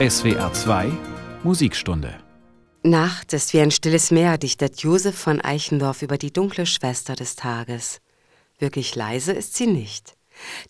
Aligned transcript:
SWR 0.00 0.52
2 0.52 0.92
Musikstunde 1.42 2.14
Nacht 2.84 3.32
ist 3.32 3.52
wie 3.52 3.58
ein 3.58 3.72
stilles 3.72 4.12
Meer, 4.12 4.38
dichtet 4.38 4.80
Josef 4.80 5.18
von 5.18 5.40
Eichendorff 5.40 6.02
über 6.02 6.18
die 6.18 6.32
dunkle 6.32 6.66
Schwester 6.66 7.16
des 7.16 7.34
Tages. 7.34 8.00
Wirklich 8.60 8.94
leise 8.94 9.32
ist 9.32 9.56
sie 9.56 9.66
nicht. 9.66 10.14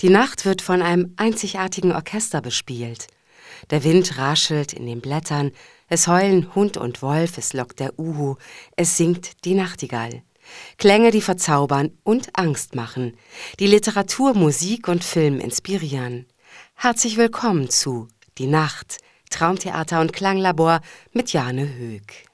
Die 0.01 0.09
Nacht 0.09 0.47
wird 0.47 0.63
von 0.63 0.81
einem 0.81 1.13
einzigartigen 1.19 1.93
Orchester 1.93 2.41
bespielt. 2.41 3.09
Der 3.69 3.85
Wind 3.85 4.17
raschelt 4.17 4.73
in 4.73 4.87
den 4.87 5.03
Blättern, 5.03 5.53
es 5.89 6.09
heulen 6.09 6.55
Hund 6.55 6.79
und 6.79 7.03
Wolf, 7.03 7.37
es 7.37 7.53
lockt 7.53 7.81
der 7.81 7.99
Uhu, 7.99 8.37
es 8.77 8.97
singt 8.97 9.45
die 9.45 9.55
Nachtigall. 9.55 10.23
Klänge, 10.79 11.11
die 11.11 11.21
verzaubern 11.21 11.91
und 12.03 12.31
Angst 12.39 12.75
machen, 12.75 13.15
die 13.61 13.67
Literatur, 13.67 14.33
Musik 14.33 14.89
und 14.89 15.05
Film 15.05 15.39
inspirieren. 15.39 16.25
Herzlich 16.77 17.19
willkommen 17.19 17.69
zu 17.69 18.09
Die 18.39 18.47
Nacht, 18.47 19.01
Traumtheater 19.31 20.01
und 20.01 20.13
Klanglabor 20.13 20.81
mit 21.13 21.33
Jane 21.33 21.69
Höck. 21.79 22.29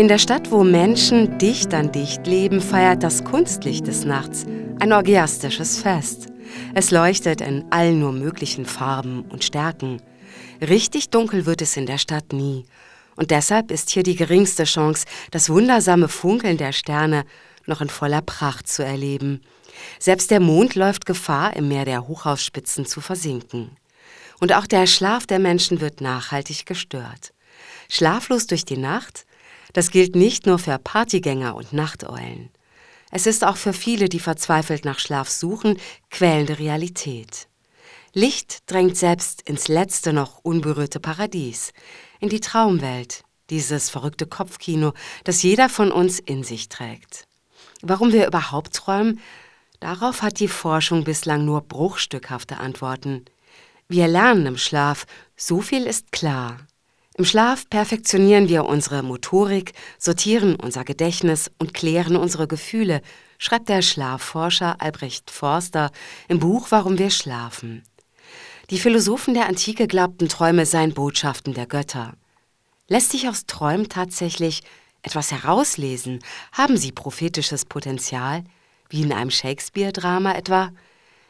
In 0.00 0.08
der 0.08 0.16
Stadt, 0.16 0.50
wo 0.50 0.64
Menschen 0.64 1.36
dicht 1.36 1.74
an 1.74 1.92
dicht 1.92 2.26
leben, 2.26 2.62
feiert 2.62 3.02
das 3.02 3.22
Kunstlicht 3.22 3.86
des 3.86 4.06
Nachts 4.06 4.46
ein 4.80 4.94
orgiastisches 4.94 5.78
Fest. 5.78 6.28
Es 6.74 6.90
leuchtet 6.90 7.42
in 7.42 7.66
allen 7.70 8.00
nur 8.00 8.12
möglichen 8.12 8.64
Farben 8.64 9.26
und 9.30 9.44
Stärken. 9.44 10.00
Richtig 10.60 11.10
dunkel 11.10 11.46
wird 11.46 11.62
es 11.62 11.76
in 11.76 11.86
der 11.86 11.98
Stadt 11.98 12.32
nie. 12.32 12.66
Und 13.16 13.30
deshalb 13.30 13.70
ist 13.70 13.90
hier 13.90 14.02
die 14.02 14.16
geringste 14.16 14.64
Chance, 14.64 15.06
das 15.30 15.48
wundersame 15.48 16.08
Funkeln 16.08 16.56
der 16.56 16.72
Sterne 16.72 17.24
noch 17.66 17.80
in 17.80 17.88
voller 17.88 18.22
Pracht 18.22 18.68
zu 18.68 18.84
erleben. 18.84 19.42
Selbst 19.98 20.30
der 20.30 20.40
Mond 20.40 20.74
läuft 20.74 21.06
Gefahr, 21.06 21.56
im 21.56 21.68
Meer 21.68 21.84
der 21.84 22.08
Hochhausspitzen 22.08 22.86
zu 22.86 23.00
versinken. 23.00 23.76
Und 24.38 24.52
auch 24.52 24.66
der 24.66 24.86
Schlaf 24.86 25.26
der 25.26 25.38
Menschen 25.38 25.80
wird 25.80 26.00
nachhaltig 26.00 26.66
gestört. 26.66 27.32
Schlaflos 27.88 28.46
durch 28.46 28.64
die 28.64 28.78
Nacht, 28.78 29.26
das 29.72 29.90
gilt 29.90 30.16
nicht 30.16 30.46
nur 30.46 30.58
für 30.58 30.78
Partygänger 30.78 31.54
und 31.54 31.72
Nachteulen. 31.72 32.50
Es 33.10 33.26
ist 33.26 33.44
auch 33.44 33.56
für 33.56 33.72
viele, 33.72 34.08
die 34.08 34.20
verzweifelt 34.20 34.84
nach 34.84 34.98
Schlaf 34.98 35.28
suchen, 35.28 35.78
quälende 36.10 36.58
Realität. 36.58 37.49
Licht 38.12 38.68
drängt 38.70 38.96
selbst 38.96 39.42
ins 39.42 39.68
letzte 39.68 40.12
noch 40.12 40.38
unberührte 40.42 40.98
Paradies, 40.98 41.72
in 42.18 42.28
die 42.28 42.40
Traumwelt, 42.40 43.22
dieses 43.50 43.88
verrückte 43.88 44.26
Kopfkino, 44.26 44.94
das 45.22 45.42
jeder 45.44 45.68
von 45.68 45.92
uns 45.92 46.18
in 46.18 46.42
sich 46.42 46.68
trägt. 46.68 47.24
Warum 47.82 48.12
wir 48.12 48.26
überhaupt 48.26 48.74
träumen, 48.74 49.20
darauf 49.78 50.22
hat 50.22 50.40
die 50.40 50.48
Forschung 50.48 51.04
bislang 51.04 51.44
nur 51.44 51.60
bruchstückhafte 51.60 52.58
Antworten. 52.58 53.26
Wir 53.88 54.08
lernen 54.08 54.46
im 54.46 54.56
Schlaf, 54.56 55.06
so 55.36 55.60
viel 55.60 55.84
ist 55.84 56.10
klar. 56.10 56.58
Im 57.16 57.24
Schlaf 57.24 57.68
perfektionieren 57.70 58.48
wir 58.48 58.64
unsere 58.64 59.02
Motorik, 59.02 59.72
sortieren 59.98 60.56
unser 60.56 60.84
Gedächtnis 60.84 61.50
und 61.58 61.74
klären 61.74 62.16
unsere 62.16 62.48
Gefühle, 62.48 63.02
schreibt 63.38 63.68
der 63.68 63.82
Schlafforscher 63.82 64.80
Albrecht 64.80 65.30
Forster 65.30 65.90
im 66.28 66.38
Buch 66.38 66.68
Warum 66.70 66.98
wir 66.98 67.10
schlafen. 67.10 67.82
Die 68.70 68.78
Philosophen 68.78 69.34
der 69.34 69.48
Antike 69.48 69.88
glaubten, 69.88 70.28
Träume 70.28 70.64
seien 70.64 70.94
Botschaften 70.94 71.54
der 71.54 71.66
Götter. 71.66 72.14
Lässt 72.86 73.10
sich 73.10 73.28
aus 73.28 73.46
Träumen 73.46 73.88
tatsächlich 73.88 74.62
etwas 75.02 75.32
herauslesen? 75.32 76.20
Haben 76.52 76.76
sie 76.76 76.92
prophetisches 76.92 77.64
Potenzial? 77.64 78.44
Wie 78.88 79.02
in 79.02 79.12
einem 79.12 79.32
Shakespeare-Drama 79.32 80.34
etwa? 80.34 80.70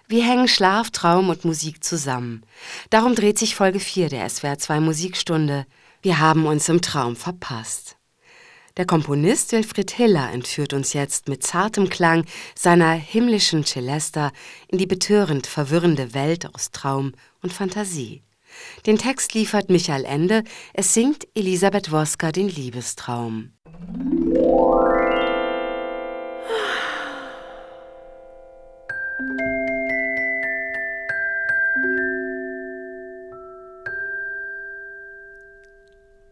Wie 0.07 0.21
hängen 0.21 0.49
Schlaf, 0.49 0.91
Traum 0.91 1.31
und 1.31 1.47
Musik 1.47 1.83
zusammen? 1.83 2.43
Darum 2.91 3.15
dreht 3.15 3.39
sich 3.39 3.55
Folge 3.55 3.81
4 3.81 4.11
der 4.11 4.29
SWR 4.29 4.59
2 4.59 4.81
Musikstunde. 4.81 5.65
Wir 6.03 6.19
haben 6.19 6.45
uns 6.45 6.69
im 6.69 6.83
Traum 6.83 7.17
verpasst. 7.17 7.97
Der 8.77 8.87
Komponist 8.87 9.53
Wilfried 9.53 9.91
Hiller 9.91 10.31
entführt 10.31 10.75
uns 10.75 10.93
jetzt 10.93 11.29
mit 11.29 11.43
zartem 11.43 11.89
Klang 11.89 12.25
seiner 12.55 12.93
himmlischen 12.93 13.65
Celesta 13.65 14.31
in 14.69 14.79
die 14.79 14.87
betörend 14.87 15.47
verwirrende 15.47 16.15
Welt 16.15 16.55
aus 16.55 16.71
Traum 16.71 17.13
und 17.43 17.53
Fantasie. 17.53 18.23
Den 18.87 18.99
Text 18.99 19.35
liefert 19.35 19.71
Michael 19.71 20.05
Ende, 20.05 20.45
es 20.75 20.95
singt 20.95 21.27
Elisabeth 21.35 21.93
Woska 21.93 22.33
den 22.33 22.49
Liebestraum. 22.49 23.53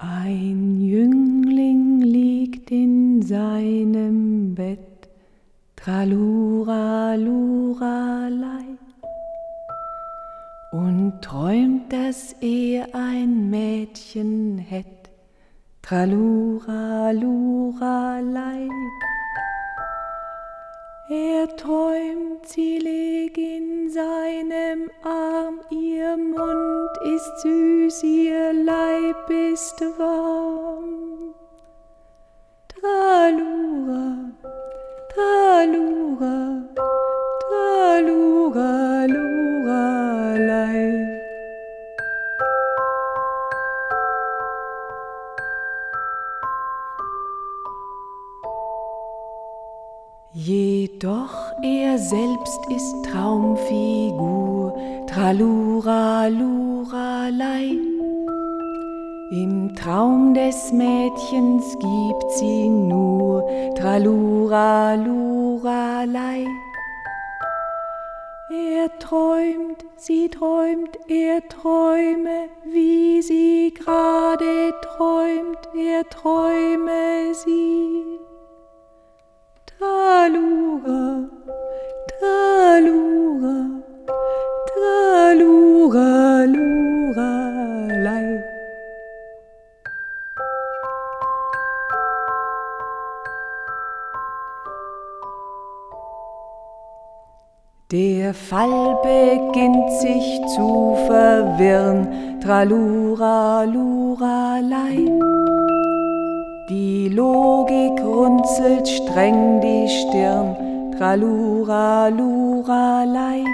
Ein 0.01 0.81
Jüngling 0.81 2.03
liegt 2.03 2.71
in 2.71 3.23
seinem 3.23 4.55
Bett, 4.55 5.09
tralura 5.77 7.15
luralei, 7.15 8.68
und 10.79 11.21
träumt, 11.23 11.93
dass 11.93 12.35
er 12.41 12.95
ein 12.95 13.51
Mädchen 13.51 14.59
hätt, 14.59 15.11
tralura 15.83 17.11
luralei. 17.11 18.69
Er 21.11 21.49
träumt, 21.57 22.47
sie 22.47 22.79
liegt 22.79 23.39
in 23.39 23.91
seinem 23.91 24.91
Arm, 25.03 25.61
ihr 25.71 26.17
Mund 26.17 26.91
ist 27.17 27.41
süß, 27.43 28.03
ihr 28.05 28.53
Leib 28.53 29.31
ist 29.31 29.81
warm. 29.99 31.35
Tralura, 32.69 34.31
tralura, 35.13 36.63
selbst 52.49 52.71
ist 52.71 53.05
Traumfigur, 53.05 54.75
tralura, 55.07 56.29
luralei. 56.29 57.77
Im 59.31 59.75
Traum 59.75 60.33
des 60.33 60.73
Mädchens 60.73 61.77
gibt 61.79 62.33
sie 62.33 62.69
nur 62.69 63.45
tralura, 63.77 64.95
luralei. 64.95 66.47
Er 68.51 68.99
träumt, 68.99 69.85
sie 69.97 70.31
träumt, 70.31 70.99
er 71.09 71.47
träume, 71.49 72.49
wie 72.65 73.21
sie 73.21 73.75
gerade 73.75 74.73
träumt, 74.97 75.59
er 75.77 76.09
träume 76.09 77.35
sie. 77.35 78.19
Tralura, 79.67 81.28
Fall 98.49 98.97
beginnt 99.03 99.91
sich 100.01 100.41
zu 100.57 100.97
verwirren, 101.07 102.41
tralura, 102.41 103.65
luralei. 103.65 104.97
Die 106.71 107.11
Logik 107.11 108.03
runzelt 108.03 108.89
streng 108.89 109.61
die 109.61 109.87
Stirn, 109.87 110.95
tralura, 110.97 112.09
luralei. 112.09 113.45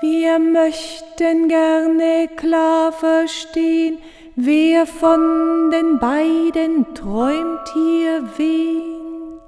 Wir 0.00 0.40
möchten 0.40 1.46
gerne 1.46 2.26
klar 2.34 2.90
verstehen, 2.90 3.98
wer 4.34 4.86
von 4.86 5.70
den 5.70 6.00
beiden 6.00 6.92
träumt 6.94 7.68
hier 7.74 8.24
wen. 8.36 9.38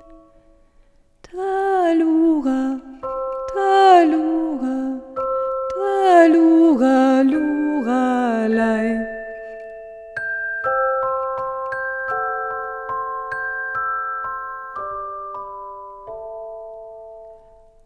Tralura, 1.23 2.84
Taluga, 3.75 4.77
Taluga, 5.75 7.23
Lugalei. 7.33 8.89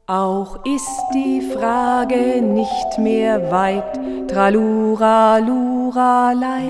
Auch 0.07 0.59
ist 0.65 1.01
die 1.15 1.41
Frage 1.55 2.43
nicht 2.43 2.99
mehr 2.99 3.51
weit, 3.51 3.99
Tralura, 4.29 5.39
Luralei. 5.39 6.69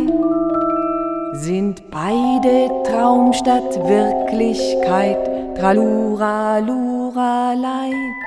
Sind 1.32 1.90
beide 1.90 2.70
Traum 2.84 3.32
statt 3.32 3.70
Wirklichkeit, 3.84 5.56
Tralura, 5.56 6.58
Luralei. 6.58 8.17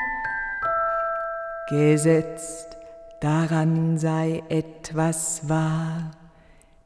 Gesetzt 1.72 2.68
daran 3.22 3.98
sei 3.98 4.44
etwas 4.50 5.48
wahr, 5.48 6.12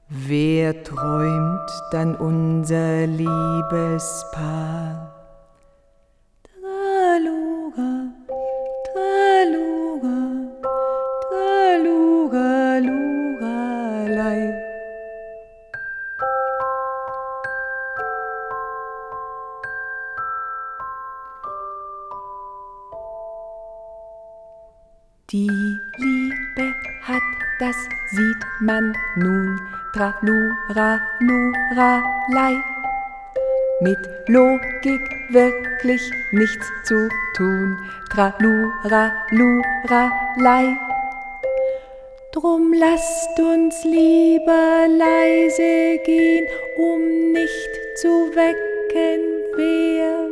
wer 0.09 0.83
träumt 0.83 1.71
dann 1.91 2.15
unser 2.15 3.07
Liebespaar? 3.07 4.35
Man 28.65 28.93
nun, 29.15 29.59
Tralura, 29.93 30.99
Luralei. 31.19 32.55
Mit 33.81 33.99
Logik 34.27 35.01
wirklich 35.29 36.01
nichts 36.31 36.65
zu 36.83 37.07
tun, 37.35 37.77
Tralura, 38.09 39.13
Luralei. 39.31 40.77
Drum 42.33 42.73
lasst 42.73 43.39
uns 43.39 43.83
lieber 43.85 44.87
leise 44.89 45.99
gehen, 46.05 46.45
um 46.77 47.31
nicht 47.31 47.69
zu 48.01 48.09
wecken, 48.35 49.21
wer 49.55 50.24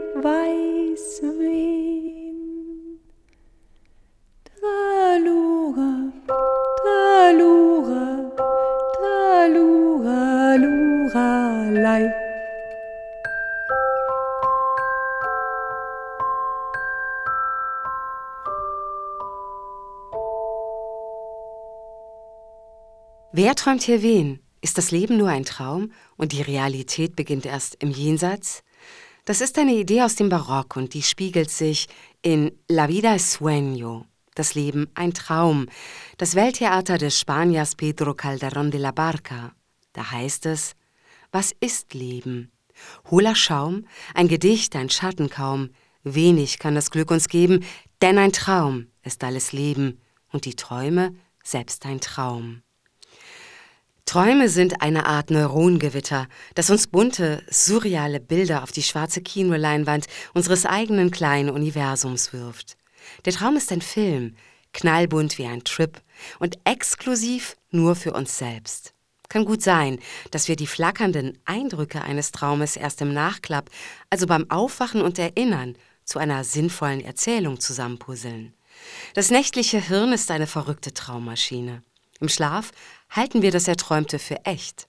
Wer 23.35 23.55
träumt 23.55 23.81
hier 23.81 24.03
wen? 24.03 24.39
Ist 24.61 24.77
das 24.77 24.91
Leben 24.91 25.17
nur 25.17 25.29
ein 25.29 25.43
Traum 25.43 25.91
und 26.17 26.33
die 26.33 26.43
Realität 26.43 27.15
beginnt 27.15 27.47
erst 27.47 27.75
im 27.79 27.89
Jenseits? 27.89 28.63
Das 29.25 29.41
ist 29.41 29.57
eine 29.57 29.73
Idee 29.73 30.03
aus 30.03 30.15
dem 30.15 30.29
Barock 30.29 30.75
und 30.75 30.93
die 30.93 31.01
spiegelt 31.01 31.49
sich 31.49 31.87
in 32.21 32.51
La 32.69 32.87
vida 32.87 33.15
es 33.15 33.39
sueño 33.39 34.05
das 34.35 34.55
Leben 34.55 34.87
ein 34.93 35.13
Traum. 35.13 35.67
Das 36.17 36.35
Welttheater 36.35 36.97
des 36.97 37.19
Spaniers 37.19 37.75
Pedro 37.75 38.11
Calderón 38.11 38.69
de 38.69 38.79
la 38.79 38.91
Barca. 38.91 39.53
Da 39.93 40.11
heißt 40.11 40.45
es, 40.45 40.73
was 41.31 41.53
ist 41.59 41.93
Leben? 41.93 42.51
Hohler 43.09 43.35
Schaum, 43.35 43.85
ein 44.13 44.27
Gedicht, 44.27 44.75
ein 44.75 44.89
Schatten 44.89 45.29
kaum. 45.29 45.69
Wenig 46.03 46.59
kann 46.59 46.75
das 46.75 46.91
Glück 46.91 47.11
uns 47.11 47.29
geben, 47.29 47.63
denn 48.01 48.17
ein 48.17 48.31
Traum 48.31 48.87
ist 49.03 49.23
alles 49.23 49.53
Leben 49.53 50.01
und 50.31 50.45
die 50.45 50.55
Träume 50.55 51.15
selbst 51.43 51.85
ein 51.85 51.99
Traum. 51.99 52.62
Träume 54.05 54.49
sind 54.49 54.81
eine 54.81 55.05
Art 55.05 55.31
Neurongewitter, 55.31 56.27
das 56.55 56.69
uns 56.69 56.87
bunte, 56.87 57.41
surreale 57.49 58.19
Bilder 58.19 58.63
auf 58.63 58.71
die 58.71 58.83
schwarze 58.83 59.21
Kinoleinwand 59.21 60.07
unseres 60.33 60.65
eigenen 60.65 61.09
kleinen 61.09 61.49
Universums 61.49 62.33
wirft. 62.33 62.77
Der 63.25 63.33
Traum 63.33 63.55
ist 63.55 63.71
ein 63.71 63.81
Film, 63.81 64.35
knallbunt 64.73 65.37
wie 65.37 65.45
ein 65.45 65.63
Trip 65.63 66.01
und 66.39 66.59
exklusiv 66.65 67.55
nur 67.71 67.95
für 67.95 68.13
uns 68.13 68.37
selbst. 68.37 68.93
Kann 69.29 69.45
gut 69.45 69.63
sein, 69.63 69.99
dass 70.31 70.47
wir 70.47 70.55
die 70.55 70.67
flackernden 70.67 71.39
Eindrücke 71.45 72.01
eines 72.03 72.31
Traumes 72.31 72.75
erst 72.75 73.01
im 73.01 73.13
Nachklapp, 73.13 73.69
also 74.09 74.27
beim 74.27 74.49
Aufwachen 74.51 75.01
und 75.01 75.17
Erinnern, 75.17 75.75
zu 76.05 76.19
einer 76.19 76.43
sinnvollen 76.43 77.01
Erzählung 77.01 77.59
zusammenpuzzeln. 77.59 78.53
Das 79.13 79.31
nächtliche 79.31 79.79
Hirn 79.79 80.11
ist 80.11 80.29
eine 80.29 80.47
verrückte 80.47 80.93
Traummaschine. 80.93 81.83
Im 82.19 82.29
Schlaf 82.29 82.71
halten 83.13 83.41
wir 83.41 83.51
das 83.51 83.67
Erträumte 83.67 84.19
für 84.19 84.45
echt. 84.45 84.87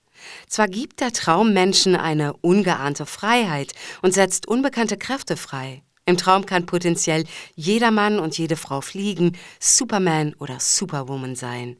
Zwar 0.48 0.68
gibt 0.68 1.00
der 1.00 1.12
Traum 1.12 1.52
Menschen 1.52 1.94
eine 1.96 2.32
ungeahnte 2.34 3.06
Freiheit 3.06 3.72
und 4.02 4.12
setzt 4.12 4.48
unbekannte 4.48 4.96
Kräfte 4.96 5.36
frei, 5.36 5.82
im 6.06 6.16
Traum 6.18 6.44
kann 6.44 6.66
potenziell 6.66 7.24
jeder 7.54 7.90
Mann 7.90 8.18
und 8.18 8.36
jede 8.36 8.56
Frau 8.56 8.80
fliegen, 8.80 9.36
Superman 9.58 10.34
oder 10.38 10.60
Superwoman 10.60 11.34
sein. 11.34 11.76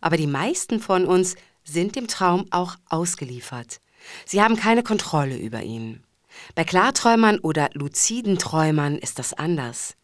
Aber 0.00 0.16
die 0.16 0.28
meisten 0.28 0.80
von 0.80 1.04
uns 1.04 1.34
sind 1.64 1.96
dem 1.96 2.06
Traum 2.06 2.46
auch 2.50 2.76
ausgeliefert. 2.88 3.80
Sie 4.24 4.40
haben 4.40 4.54
keine 4.54 4.84
Kontrolle 4.84 5.36
über 5.36 5.62
ihn. 5.62 6.04
Bei 6.54 6.62
Klarträumern 6.62 7.40
oder 7.40 7.70
luziden 7.72 8.38
Träumern 8.38 8.98
ist 8.98 9.18
das 9.18 9.32
anders. 9.32 9.96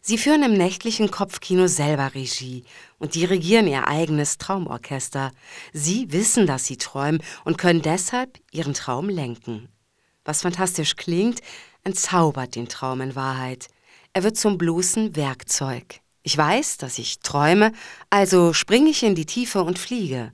Sie 0.00 0.18
führen 0.18 0.42
im 0.42 0.54
nächtlichen 0.54 1.10
Kopfkino 1.10 1.66
selber 1.66 2.14
Regie 2.14 2.64
und 2.98 3.14
dirigieren 3.14 3.66
ihr 3.66 3.88
eigenes 3.88 4.38
Traumorchester. 4.38 5.32
Sie 5.72 6.12
wissen, 6.12 6.46
dass 6.46 6.66
sie 6.66 6.76
träumen 6.76 7.22
und 7.44 7.58
können 7.58 7.82
deshalb 7.82 8.38
ihren 8.52 8.74
Traum 8.74 9.08
lenken. 9.08 9.68
Was 10.24 10.42
fantastisch 10.42 10.96
klingt, 10.96 11.40
entzaubert 11.84 12.54
den 12.54 12.68
Traum 12.68 13.00
in 13.00 13.14
Wahrheit. 13.14 13.68
Er 14.12 14.22
wird 14.22 14.36
zum 14.36 14.58
bloßen 14.58 15.16
Werkzeug. 15.16 16.00
Ich 16.22 16.36
weiß, 16.36 16.76
dass 16.76 16.98
ich 16.98 17.20
träume, 17.20 17.72
also 18.10 18.52
springe 18.52 18.90
ich 18.90 19.02
in 19.02 19.14
die 19.14 19.26
Tiefe 19.26 19.62
und 19.62 19.78
fliege. 19.78 20.32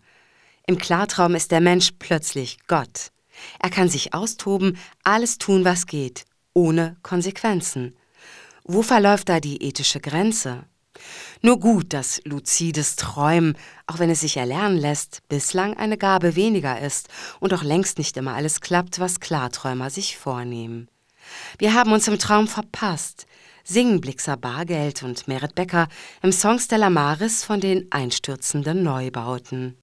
Im 0.67 0.79
Klartraum 0.79 1.35
ist 1.35 1.51
der 1.51 1.61
Mensch 1.61 1.91
plötzlich 1.99 2.59
Gott. 2.67 3.13
Er 3.59 3.71
kann 3.71 3.89
sich 3.89 4.15
austoben, 4.15 4.79
alles 5.03 5.39
tun, 5.39 5.65
was 5.65 5.87
geht, 5.87 6.25
ohne 6.55 6.97
Konsequenzen. 7.03 7.97
Wo 8.67 8.81
verläuft 8.81 9.29
da 9.29 9.41
die 9.41 9.63
ethische 9.63 10.01
Grenze? 10.01 10.65
Nur 11.43 11.61
gut, 11.61 11.93
dass 11.93 12.23
luzides 12.25 12.97
Träumen, 12.97 13.59
auch 13.87 13.99
wenn 13.99 14.09
es 14.09 14.21
sich 14.21 14.39
erlernen 14.39 14.79
lässt, 14.79 15.21
bislang 15.29 15.77
eine 15.77 15.99
Gabe 15.99 16.35
weniger 16.35 16.81
ist 16.81 17.09
und 17.41 17.53
auch 17.53 17.63
längst 17.63 17.99
nicht 17.99 18.17
immer 18.17 18.35
alles 18.35 18.63
klappt, 18.63 19.01
was 19.01 19.21
Klarträumer 19.21 19.91
sich 19.91 20.17
vornehmen. 20.17 20.89
Wir 21.59 21.75
haben 21.75 21.93
uns 21.93 22.09
im 22.09 22.19
Traum 22.19 22.49
verpasst, 22.49 23.27
singen 23.65 24.01
Blixer 24.01 24.39
Bargeld 24.39 25.03
und 25.03 25.29
Merit 25.29 25.55
Becker 25.55 25.89
im 26.23 26.33
Song 26.33 26.59
Stella 26.59 26.89
Maris 26.89 27.45
von 27.45 27.61
den 27.61 27.93
einstürzenden 27.93 28.83
Neubauten. 28.83 29.77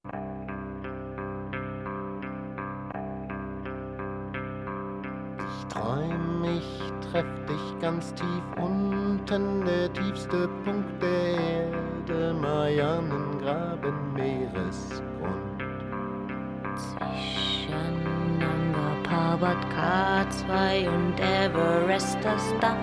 Ich 5.37 5.67
träum, 5.71 6.43
ich 6.45 7.11
treff 7.11 7.45
dich 7.47 7.70
ganz 7.81 8.13
tief 8.13 8.43
unten, 8.57 9.65
der 9.65 9.91
tiefste 9.93 10.47
Punkt 10.63 11.01
der 11.01 11.33
Erde, 11.33 12.33
Marianengraben, 12.39 14.13
Meeresgrund. 14.13 15.63
Zwischen 16.75 18.37
Nanga 18.37 18.95
Parbat 19.03 19.57
K2 19.73 20.87
und 20.89 21.19
Everest 21.19 22.19
das 22.21 22.53
Dach 22.61 22.75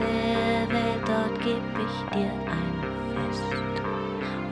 der 0.00 0.74
Welt, 0.74 1.02
dort 1.04 1.38
geb 1.40 1.62
ich 1.76 2.16
dir 2.16 2.32
ein 2.48 2.76
Fest, 3.28 3.82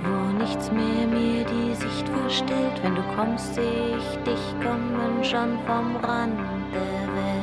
wo 0.05 0.39
nichts 0.39 0.71
mehr 0.71 1.07
mir 1.07 1.45
die 1.45 1.75
Sicht 1.75 2.07
verstellt. 2.09 2.83
Wenn 2.83 2.97
du 2.97 3.03
kommst, 3.17 3.55
seh 3.55 3.97
ich 3.97 4.19
dich 4.25 4.55
kommen 4.63 5.25
schon 5.25 5.59
vom 5.67 5.97
Rand 5.97 6.39
der 6.75 7.15
Welt. 7.15 7.36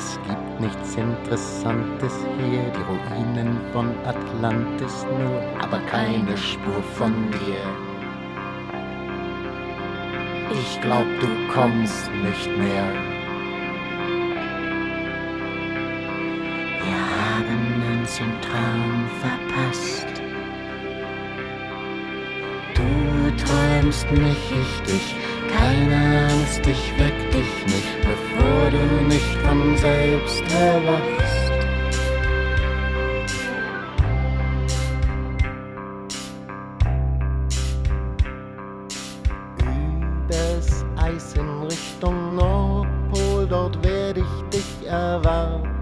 Es 0.00 0.18
gibt 0.26 0.60
nichts 0.60 0.96
Interessantes 0.96 2.14
hier, 2.38 2.62
die 2.74 2.84
Ruinen 2.88 3.60
von 3.70 3.94
Atlantis 4.06 5.04
nur, 5.18 5.42
aber 5.62 5.78
keine 5.80 6.34
Spur 6.38 6.82
von 6.96 7.12
dir. 7.32 7.60
Ich 10.52 10.80
glaub, 10.80 11.04
du 11.20 11.28
kommst 11.52 12.10
nicht 12.24 12.48
mehr. 12.56 12.86
Wir 16.82 17.00
haben 17.20 18.00
uns 18.00 18.20
im 18.20 18.40
Traum 18.40 19.04
verpasst. 19.20 20.09
Träumst 23.36 24.10
mich, 24.10 24.36
ich 24.50 24.92
dich, 24.92 25.14
Keine 25.56 26.28
Angst, 26.28 26.60
ich 26.66 26.92
weck 26.98 27.30
dich 27.32 27.66
nicht, 27.66 28.00
bevor 28.02 28.70
du 28.70 29.04
nicht 29.06 29.36
von 29.44 29.76
selbst 29.76 30.42
erwachst. 30.54 31.52
Übers 39.58 40.84
Eis 40.96 41.34
in 41.34 41.62
Richtung 41.64 42.36
Nordpol, 42.36 43.46
dort 43.48 43.82
werde 43.84 44.20
ich 44.20 44.58
dich 44.58 44.88
erwarten, 44.88 45.79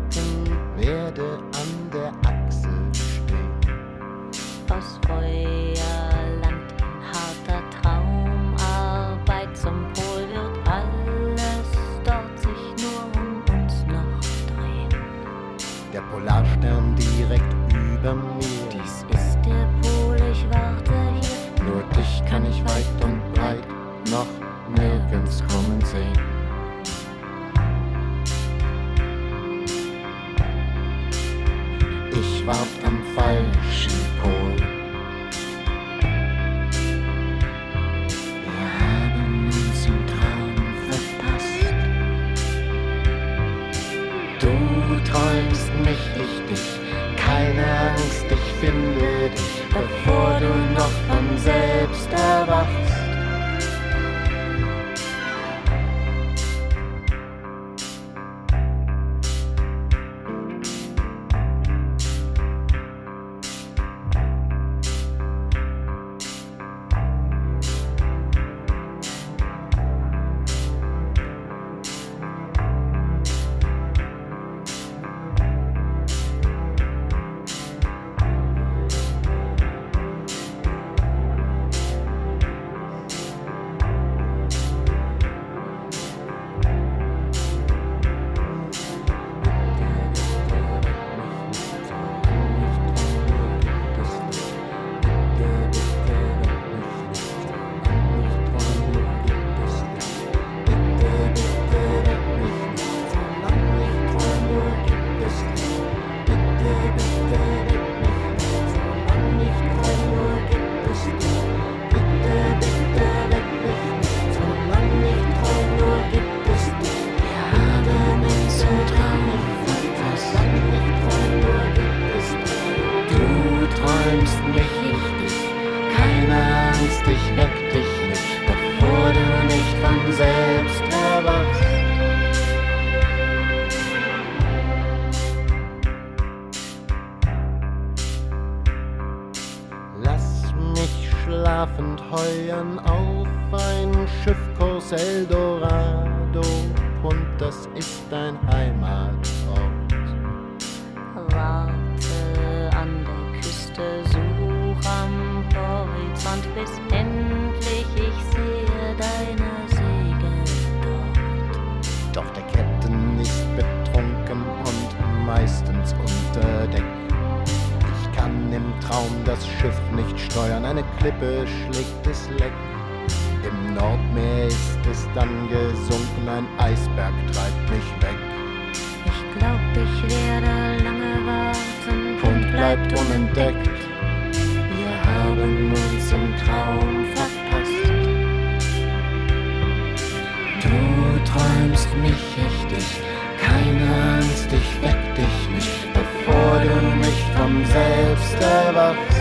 von 197.49 197.65
selbst 197.65 198.35
erwachst. 198.41 199.17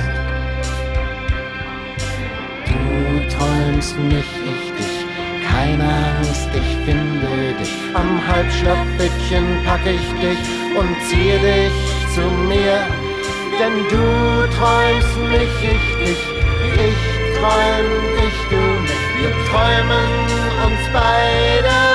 Du 2.65 3.37
träumst 3.37 3.97
mich, 3.99 4.31
ich 4.51 4.71
dich. 4.77 4.95
Keine 5.49 5.83
Angst, 5.83 6.49
ich 6.53 6.69
finde 6.85 7.53
dich. 7.59 7.73
Am 7.93 8.21
Halbschlafbettchen 8.27 9.45
pack 9.65 9.85
ich 9.85 10.07
dich 10.21 10.41
und 10.77 10.95
ziehe 11.07 11.39
dich 11.39 11.77
zu 12.13 12.21
mir. 12.47 12.79
Denn 13.59 13.75
du 13.89 14.05
träumst 14.57 15.17
mich, 15.31 15.55
ich 15.75 15.87
dich. 16.03 16.23
Ich 16.87 16.99
träum 17.37 17.89
dich, 18.17 18.37
du 18.49 18.61
mich. 18.83 19.03
Wir 19.19 19.31
träumen 19.49 20.09
uns 20.65 20.81
beide 20.93 21.86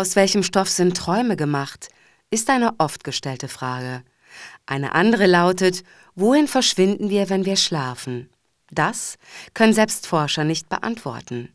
Aus 0.00 0.16
welchem 0.16 0.42
Stoff 0.42 0.70
sind 0.70 0.96
Träume 0.96 1.36
gemacht? 1.36 1.90
Ist 2.30 2.48
eine 2.48 2.72
oft 2.78 3.04
gestellte 3.04 3.48
Frage. 3.48 4.02
Eine 4.64 4.94
andere 4.94 5.26
lautet, 5.26 5.82
wohin 6.14 6.48
verschwinden 6.48 7.10
wir, 7.10 7.28
wenn 7.28 7.44
wir 7.44 7.56
schlafen? 7.56 8.30
Das 8.70 9.18
können 9.52 9.74
selbst 9.74 10.06
Forscher 10.06 10.44
nicht 10.44 10.70
beantworten. 10.70 11.50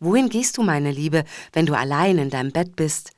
Wohin 0.00 0.30
gehst 0.30 0.58
du, 0.58 0.64
meine 0.64 0.90
Liebe, 0.90 1.22
wenn 1.52 1.64
du 1.64 1.74
allein 1.74 2.18
in 2.18 2.28
deinem 2.28 2.50
Bett 2.50 2.74
bist? 2.74 3.12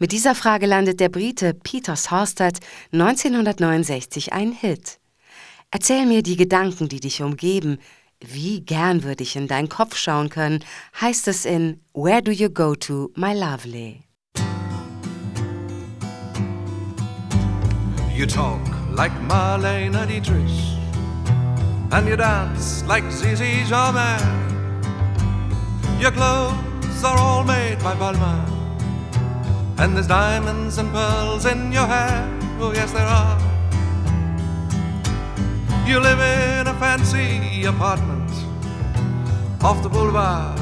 Mit 0.00 0.10
dieser 0.10 0.34
Frage 0.34 0.66
landet 0.66 0.98
der 0.98 1.10
Brite 1.10 1.54
Peter 1.54 1.94
Sarsted 1.94 2.58
1969 2.90 4.32
ein 4.32 4.50
Hit. 4.50 4.98
Erzähl 5.70 6.06
mir 6.06 6.24
die 6.24 6.36
Gedanken, 6.36 6.88
die 6.88 6.98
dich 6.98 7.22
umgeben. 7.22 7.78
Wie 8.18 8.62
gern 8.62 9.04
würde 9.04 9.22
ich 9.22 9.36
in 9.36 9.46
deinen 9.46 9.68
Kopf 9.68 9.96
schauen 9.96 10.28
können, 10.28 10.64
heißt 11.00 11.28
es 11.28 11.44
in 11.44 11.80
Where 11.94 12.20
Do 12.20 12.32
You 12.32 12.50
Go 12.50 12.74
To, 12.74 13.12
My 13.14 13.32
Lovely? 13.32 14.07
You 18.18 18.26
talk 18.26 18.60
like 18.90 19.12
Marlene 19.28 19.92
Dietrich, 20.08 20.50
and 21.92 22.08
you 22.08 22.16
dance 22.16 22.82
like 22.82 23.04
Zizi 23.12 23.62
Jamais. 23.62 24.20
Your 26.00 26.10
clothes 26.10 27.04
are 27.04 27.16
all 27.16 27.44
made 27.44 27.78
by 27.78 27.94
Balmain, 27.94 28.50
And 29.78 29.94
there's 29.94 30.08
diamonds 30.08 30.78
and 30.78 30.90
pearls 30.90 31.46
in 31.46 31.70
your 31.70 31.86
hair. 31.86 32.28
Oh, 32.58 32.72
yes, 32.74 32.90
there 32.90 33.06
are. 33.06 33.38
You 35.86 36.00
live 36.00 36.18
in 36.18 36.66
a 36.66 36.74
fancy 36.80 37.66
apartment 37.66 38.32
off 39.62 39.80
the 39.80 39.88
boulevard 39.88 40.58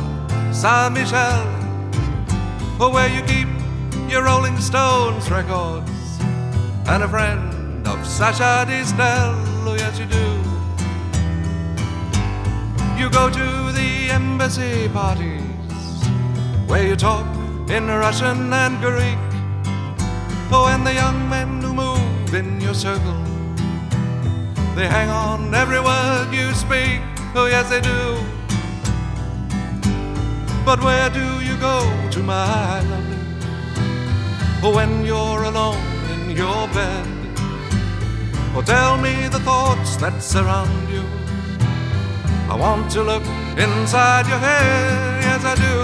Saint 0.55 0.93
Michel, 0.93 1.47
where 2.77 3.09
you 3.09 3.23
keep 3.23 3.49
your 4.11 4.25
Rolling 4.25 4.61
Stones 4.61 5.31
records 5.31 5.96
and 6.89 7.03
a 7.03 7.09
friend 7.09 7.87
of 7.87 8.07
Sasha 8.07 8.65
Distel. 8.69 9.35
Oh, 9.67 9.75
yes, 9.75 9.99
you 9.99 10.07
do. 10.07 10.27
You 13.01 13.11
go 13.11 13.29
to 13.29 13.73
the 13.73 14.11
embassy 14.11 14.89
parties 14.89 15.43
where 16.69 16.87
you 16.87 16.95
talk 16.95 17.27
in 17.69 17.89
Russian 17.89 18.53
and 18.53 18.79
Greek. 18.81 19.19
Oh, 20.53 20.69
and 20.71 20.87
the 20.87 20.95
young 20.95 21.29
men 21.29 21.61
who 21.61 21.75
move 21.75 22.35
in 22.35 22.61
your 22.61 22.75
circle, 22.75 23.21
they 24.77 24.87
hang 24.87 25.11
on 25.11 25.53
every 25.53 25.81
word 25.81 26.29
you 26.33 26.53
speak. 26.55 27.01
Oh, 27.35 27.47
yes, 27.47 27.69
they 27.69 27.81
do. 27.81 28.17
But 30.65 30.83
where 30.83 31.11
do 31.11 31.41
you 31.45 31.57
go 31.57 31.81
to, 32.13 32.23
my 32.23 32.81
lovely? 32.81 33.19
Oh, 34.63 34.73
when 34.75 35.05
you're 35.05 35.43
alone 35.43 35.96
your 36.37 36.69
bed. 36.69 37.07
Oh, 38.55 38.63
tell 38.65 38.99
me 38.99 39.29
the 39.29 39.41
thoughts 39.41 39.97
that 39.97 40.23
surround 40.23 40.89
you. 40.91 41.03
I 42.51 42.55
want 42.55 42.91
to 42.93 43.03
look 43.03 43.25
inside 43.57 44.27
your 44.29 44.39
head, 44.39 45.23
yes, 45.25 45.45
I 45.45 45.55
do. 45.55 45.77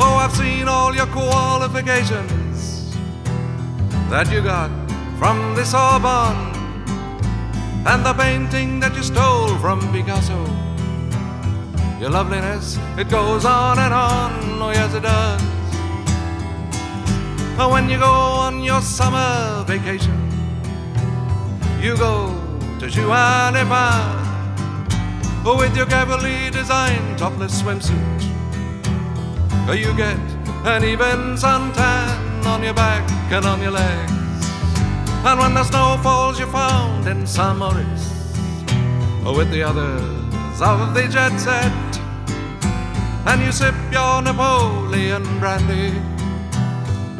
Oh, 0.00 0.16
I've 0.22 0.32
seen 0.32 0.66
all 0.66 0.94
your 0.94 1.06
qualifications 1.06 2.96
that 4.10 4.30
you 4.32 4.42
got 4.42 4.70
from 5.18 5.54
the 5.54 5.64
Sorbonne 5.64 6.54
and 7.86 8.04
the 8.04 8.14
painting 8.14 8.80
that 8.80 8.96
you 8.96 9.02
stole 9.04 9.56
from 9.58 9.80
Picasso. 9.92 10.44
Your 12.00 12.10
loveliness, 12.10 12.78
it 12.96 13.08
goes 13.08 13.44
on 13.44 13.78
and 13.78 13.94
on, 13.94 14.32
oh 14.62 14.70
yes 14.70 14.94
it 14.94 15.02
does. 15.02 15.57
When 17.58 17.90
you 17.90 17.98
go 17.98 18.06
on 18.06 18.62
your 18.62 18.80
summer 18.80 19.64
vacation, 19.66 20.14
you 21.82 21.96
go 21.96 22.34
to 22.78 22.86
Juan 22.88 23.56
oh, 25.44 25.56
with 25.58 25.76
your 25.76 25.86
carefully 25.86 26.50
designed 26.50 27.18
topless 27.18 27.60
swimsuit. 27.60 28.22
You 29.76 29.92
get 29.96 30.18
an 30.64 30.84
even 30.84 31.36
suntan 31.36 32.44
on 32.46 32.62
your 32.62 32.74
back 32.74 33.10
and 33.32 33.44
on 33.44 33.60
your 33.60 33.72
legs. 33.72 34.12
And 35.26 35.38
when 35.38 35.54
the 35.54 35.64
snow 35.64 35.98
falls, 36.02 36.38
you're 36.38 36.48
found 36.48 37.06
in 37.08 37.26
San 37.26 37.58
oh, 37.60 39.34
with 39.36 39.50
the 39.50 39.62
others 39.62 40.60
of 40.60 40.94
the 40.94 41.08
jet 41.08 41.36
set. 41.38 41.72
And 43.26 43.42
you 43.42 43.52
sip 43.52 43.74
your 43.92 44.22
Napoleon 44.22 45.24
brandy, 45.38 46.00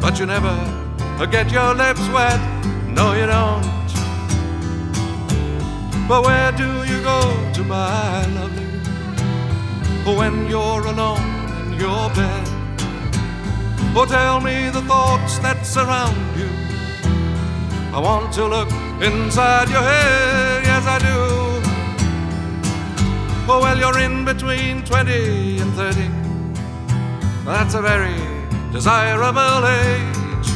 but 0.01 0.19
you 0.19 0.25
never 0.25 0.55
get 1.29 1.51
your 1.51 1.73
lips 1.75 2.07
wet. 2.09 2.39
No, 2.87 3.13
you 3.13 3.25
don't. 3.25 3.63
But 6.07 6.25
where 6.25 6.51
do 6.51 6.83
you 6.85 7.01
go 7.03 7.19
to, 7.53 7.63
my 7.63 8.25
lovely, 8.27 8.65
when 10.17 10.47
you're 10.47 10.85
alone 10.85 11.21
in 11.61 11.73
your 11.73 12.09
bed? 12.15 12.47
Oh, 13.95 14.05
tell 14.07 14.39
me 14.39 14.69
the 14.69 14.81
thoughts 14.81 15.39
that 15.39 15.65
surround 15.65 16.15
you. 16.37 16.49
I 17.93 17.99
want 17.99 18.31
to 18.33 18.45
look 18.45 18.71
inside 19.01 19.69
your 19.69 19.81
head, 19.81 20.63
yes, 20.63 20.85
I 20.85 20.99
do. 20.99 21.19
Oh, 23.51 23.59
well, 23.61 23.77
you're 23.77 23.99
in 23.99 24.25
between 24.25 24.83
20 24.85 25.59
and 25.59 25.73
30. 25.73 26.07
That's 27.45 27.73
a 27.73 27.81
very 27.81 28.13
desirable 28.71 29.65
age. 29.65 30.49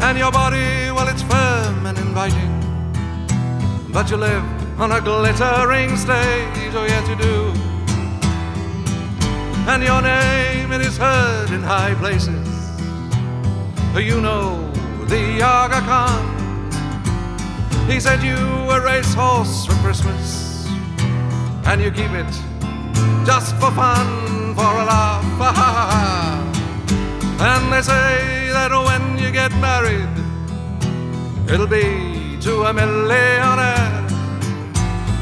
And 0.00 0.18
your 0.18 0.32
body, 0.32 0.90
well, 0.90 1.08
it's 1.08 1.22
firm 1.22 1.86
and 1.86 1.96
inviting. 1.98 2.52
But 3.92 4.10
you 4.10 4.16
live 4.16 4.44
on 4.80 4.92
a 4.92 5.00
glittering 5.00 5.96
stage, 5.96 6.74
oh, 6.74 6.84
yes, 6.88 7.08
you 7.08 7.16
do. 7.16 7.52
And 9.70 9.82
your 9.82 10.02
name, 10.02 10.72
it 10.72 10.80
is 10.80 10.96
heard 10.96 11.50
in 11.50 11.62
high 11.62 11.94
places. 11.94 12.48
You 13.96 14.20
know 14.20 14.70
the 15.06 15.42
Aga 15.42 15.80
Khan. 15.86 16.32
He 17.88 18.00
said 18.00 18.22
you 18.22 18.36
a 18.70 18.80
racehorse 18.80 19.66
for 19.66 19.74
Christmas, 19.84 20.66
and 21.66 21.80
you 21.80 21.90
keep 21.90 22.10
it 22.10 22.32
just 23.24 23.54
for 23.56 23.70
fun, 23.70 24.54
for 24.54 24.62
a 24.62 24.84
laugh. 24.84 26.08
and 27.42 27.72
they 27.72 27.82
say 27.82 28.50
that 28.52 28.70
when 28.70 29.18
you 29.18 29.30
get 29.32 29.50
married, 29.56 30.14
it'll 31.52 31.66
be 31.66 32.38
to 32.40 32.62
a 32.64 32.72
millionaire. 32.72 34.06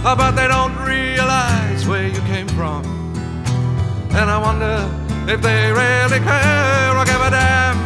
Ah, 0.05 0.15
but 0.17 0.33
they 0.33 0.49
don't 0.49 0.77
realize 0.85 1.87
where 1.89 2.09
you 2.09 2.21
came 2.33 2.49
from. 2.49 2.85
And 4.19 4.29
I 4.31 4.39
wonder 4.39 4.77
if 5.33 5.41
they 5.41 5.73
really 5.73 6.21
care 6.21 6.93
or 6.99 7.05
give 7.05 7.23
a 7.29 7.31
damn. 7.31 7.81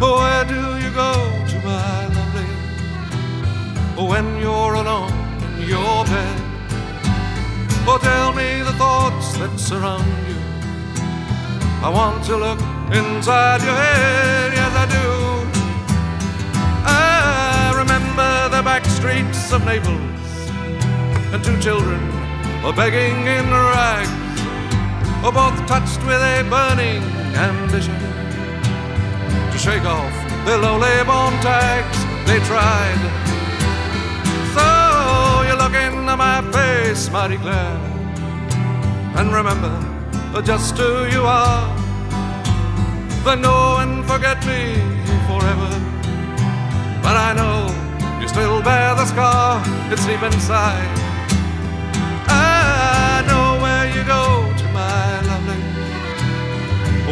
Where 0.00 0.44
do 0.44 0.62
you 0.82 0.90
go 1.04 1.12
to, 1.50 1.56
my 1.68 2.06
lovely, 2.16 2.50
when 4.10 4.26
you're 4.40 4.74
alone 4.74 5.12
in 5.58 5.68
your 5.68 6.04
bed? 6.04 6.40
Oh, 7.86 7.98
tell 8.00 8.32
me 8.32 8.62
the 8.62 8.72
thoughts 8.72 9.36
that 9.38 9.58
surround 9.58 10.06
you. 10.28 10.29
I 11.82 11.88
want 11.88 12.22
to 12.24 12.36
look 12.36 12.60
inside 12.92 13.62
your 13.62 13.74
head, 13.74 14.52
yes, 14.52 14.72
I 14.76 14.84
do. 14.84 15.08
I 16.84 17.72
remember 17.74 18.54
the 18.54 18.62
back 18.62 18.84
streets 18.84 19.50
of 19.50 19.64
Naples, 19.64 19.98
and 21.32 21.42
two 21.42 21.58
children 21.58 21.98
were 22.62 22.74
begging 22.74 23.26
in 23.26 23.48
rags, 23.48 24.12
were 25.24 25.32
both 25.32 25.56
touched 25.66 26.04
with 26.04 26.20
a 26.20 26.44
burning 26.52 27.02
ambition 27.34 27.96
to 29.50 29.56
shake 29.56 29.86
off 29.86 30.12
their 30.44 30.58
lowly 30.58 31.02
born 31.08 31.32
tags. 31.40 31.96
They 32.28 32.40
tried. 32.44 33.00
So 34.52 35.48
you 35.48 35.56
look 35.56 35.72
into 35.72 36.14
my 36.14 36.42
face, 36.52 37.10
mighty 37.10 37.38
Claire, 37.38 37.80
and 39.16 39.32
remember 39.32 39.89
just 40.38 40.78
who 40.78 41.06
you 41.06 41.22
are. 41.22 41.66
Then 43.24 43.42
go 43.42 43.78
and 43.78 44.04
forget 44.06 44.38
me 44.46 44.78
forever. 45.26 45.70
But 47.02 47.16
I 47.28 47.34
know 47.34 47.58
you 48.20 48.28
still 48.28 48.62
bear 48.62 48.94
the 48.94 49.06
scar, 49.06 49.62
it's 49.92 50.06
deep 50.06 50.22
inside. 50.22 50.88
I 52.28 53.24
know 53.28 53.60
where 53.62 53.86
you 53.94 54.02
go 54.04 54.24
to, 54.60 54.66
my 54.72 55.20
lovely, 55.30 55.60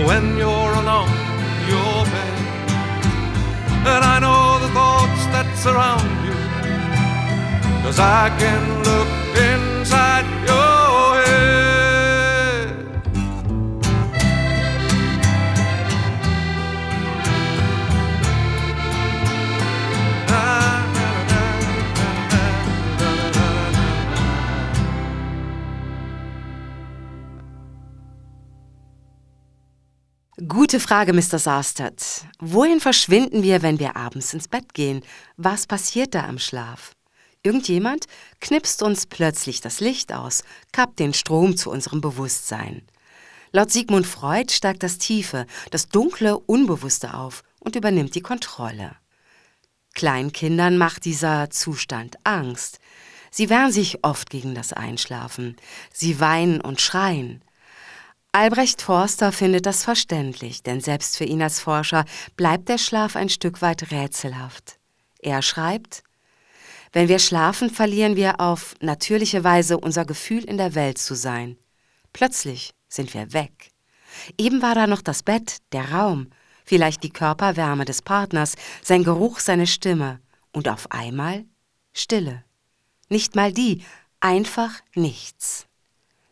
when 0.07 0.38
you're 0.38 0.74
alone 0.83 1.12
your 1.68 2.04
bed. 2.12 2.38
And 3.92 4.02
I 4.14 4.16
know 4.24 4.59
the 4.64 4.70
thoughts 4.72 5.22
that 5.35 5.46
surround 5.64 6.09
you, 6.26 6.37
cause 7.83 7.98
I 7.98 8.31
can 8.40 8.62
look 8.88 9.11
inside 9.50 10.26
your 10.48 10.57
Gute 30.68 30.81
Frage, 30.81 31.14
Mr. 31.14 31.38
Sarstad. 31.38 32.26
Wohin 32.40 32.78
verschwinden 32.78 33.42
wir, 33.42 33.62
wenn 33.62 33.78
wir 33.78 33.96
abends 33.96 34.35
ins 34.35 34.48
Bett 34.48 34.74
gehen? 34.74 35.02
Was 35.38 35.66
passiert 35.66 36.14
da 36.14 36.28
im 36.28 36.38
Schlaf? 36.38 36.94
Irgendjemand 37.42 38.04
knipst 38.42 38.83
uns 38.83 39.07
plötzlich 39.07 39.62
das 39.62 39.81
Licht 39.81 40.12
aus, 40.12 40.44
kappt 40.70 40.98
den 40.98 41.14
Strom 41.14 41.57
zu 41.57 41.70
unserem 41.70 42.02
Bewusstsein. 42.02 42.83
Laut 43.50 43.70
Sigmund 43.70 44.07
Freud 44.07 44.52
steigt 44.52 44.83
das 44.83 44.98
Tiefe, 44.98 45.46
das 45.70 45.88
dunkle 45.88 46.38
Unbewusste 46.38 47.14
auf 47.14 47.44
und 47.61 47.74
übernimmt 47.74 48.14
die 48.14 48.20
Kontrolle. 48.20 48.94
Kleinkindern 49.94 50.76
macht 50.76 51.07
dieser 51.07 51.48
Zustand 51.48 52.18
Angst. 52.24 52.78
Sie 53.31 53.48
wehren 53.48 53.72
sich 53.72 54.04
oft 54.04 54.28
gegen 54.28 54.54
das 54.54 54.74
Einschlafen. 54.74 55.57
Sie 55.94 56.20
weinen 56.20 56.61
und 56.61 56.83
schreien. 56.83 57.42
Albrecht 58.32 58.82
Forster 58.82 59.32
findet 59.32 59.64
das 59.66 59.84
verständlich, 59.84 60.62
denn 60.62 60.80
selbst 60.80 61.16
für 61.16 61.24
ihn 61.24 61.42
als 61.42 61.60
Forscher 61.60 62.04
bleibt 62.36 62.68
der 62.68 62.78
Schlaf 62.78 63.16
ein 63.16 63.30
Stück 63.30 63.62
weit 63.62 63.90
rätselhaft. 63.90 64.78
Er 65.20 65.42
schreibt, 65.42 66.02
wenn 66.92 67.08
wir 67.08 67.18
schlafen, 67.18 67.70
verlieren 67.70 68.16
wir 68.16 68.40
auf 68.40 68.74
natürliche 68.80 69.44
Weise 69.44 69.78
unser 69.78 70.04
Gefühl 70.04 70.44
in 70.44 70.56
der 70.58 70.74
Welt 70.74 70.98
zu 70.98 71.14
sein. 71.14 71.56
Plötzlich 72.12 72.74
sind 72.88 73.12
wir 73.14 73.32
weg. 73.32 73.70
Eben 74.36 74.62
war 74.62 74.74
da 74.74 74.86
noch 74.86 75.02
das 75.02 75.22
Bett, 75.22 75.58
der 75.72 75.92
Raum, 75.92 76.28
vielleicht 76.64 77.02
die 77.02 77.12
Körperwärme 77.12 77.84
des 77.84 78.02
Partners, 78.02 78.54
sein 78.82 79.04
Geruch, 79.04 79.40
seine 79.40 79.66
Stimme, 79.66 80.20
und 80.52 80.68
auf 80.68 80.90
einmal 80.90 81.44
Stille. 81.92 82.44
Nicht 83.08 83.36
mal 83.36 83.52
die, 83.52 83.84
einfach 84.20 84.72
nichts. 84.94 85.67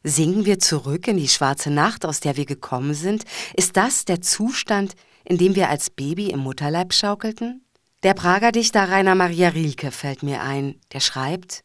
Singen 0.08 0.44
wir 0.44 0.60
zurück 0.60 1.08
in 1.08 1.16
die 1.16 1.26
schwarze 1.26 1.68
Nacht, 1.68 2.06
aus 2.06 2.20
der 2.20 2.36
wir 2.36 2.46
gekommen 2.46 2.94
sind? 2.94 3.24
Ist 3.56 3.76
das 3.76 4.04
der 4.04 4.20
Zustand, 4.20 4.94
in 5.24 5.36
dem 5.36 5.56
wir 5.56 5.68
als 5.68 5.90
Baby 5.90 6.30
im 6.30 6.38
Mutterleib 6.38 6.94
schaukelten? 6.94 7.64
Der 8.04 8.14
Prager 8.14 8.52
Dichter 8.52 8.88
Rainer 8.88 9.16
Maria 9.16 9.48
Rilke 9.48 9.90
fällt 9.90 10.22
mir 10.22 10.42
ein, 10.42 10.76
der 10.92 11.00
schreibt, 11.00 11.64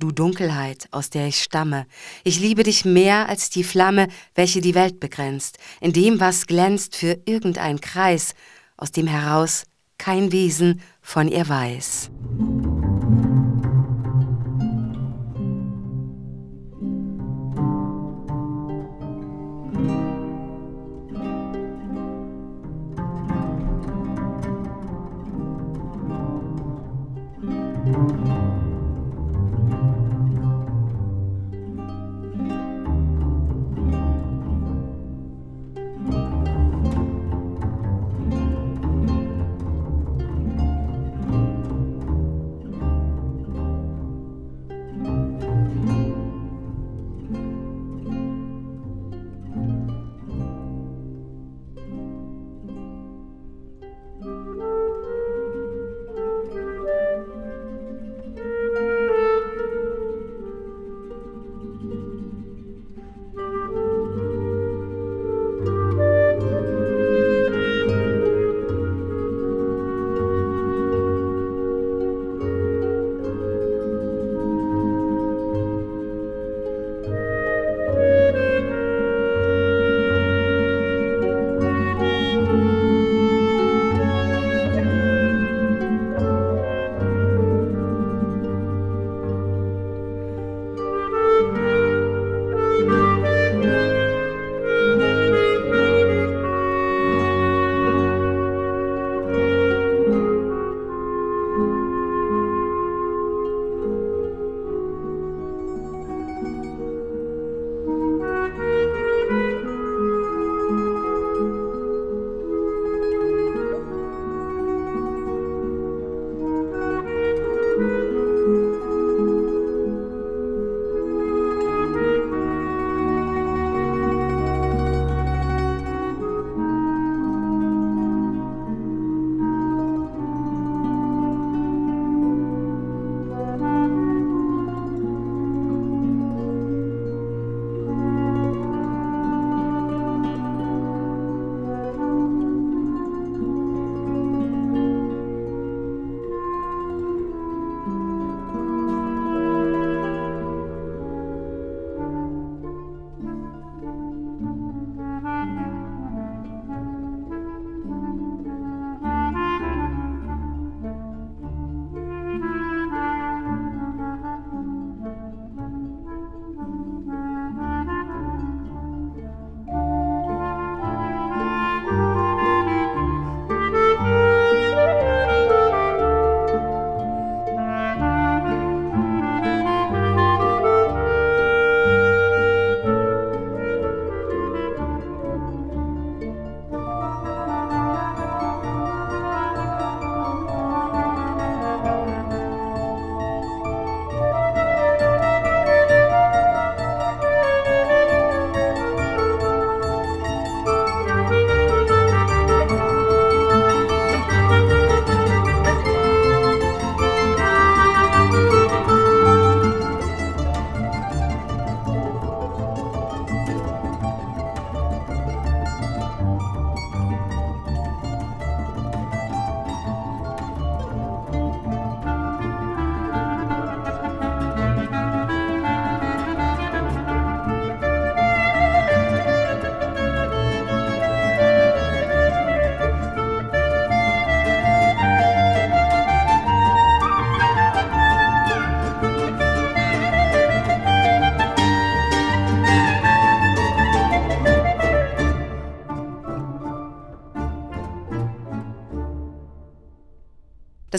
Du 0.00 0.10
Dunkelheit, 0.10 0.88
aus 0.90 1.10
der 1.10 1.28
ich 1.28 1.40
stamme, 1.40 1.86
ich 2.24 2.40
liebe 2.40 2.64
dich 2.64 2.84
mehr 2.84 3.28
als 3.28 3.50
die 3.50 3.62
Flamme, 3.62 4.08
welche 4.34 4.60
die 4.60 4.74
Welt 4.74 4.98
begrenzt, 4.98 5.58
in 5.80 5.92
dem, 5.92 6.18
was 6.18 6.48
glänzt 6.48 6.96
für 6.96 7.20
irgendein 7.24 7.80
Kreis, 7.80 8.34
aus 8.76 8.90
dem 8.90 9.06
heraus 9.06 9.62
kein 9.96 10.32
Wesen 10.32 10.80
von 11.00 11.28
ihr 11.28 11.48
weiß. 11.48 12.10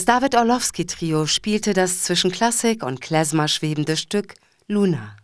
David 0.06 0.36
Orlowski-Trio 0.36 1.26
spielte 1.26 1.72
das 1.72 2.04
zwischen 2.04 2.30
Klassik 2.30 2.84
und 2.84 3.00
Klezmer 3.00 3.48
schwebende 3.48 3.96
Stück 3.96 4.36
Luna. 4.68 5.16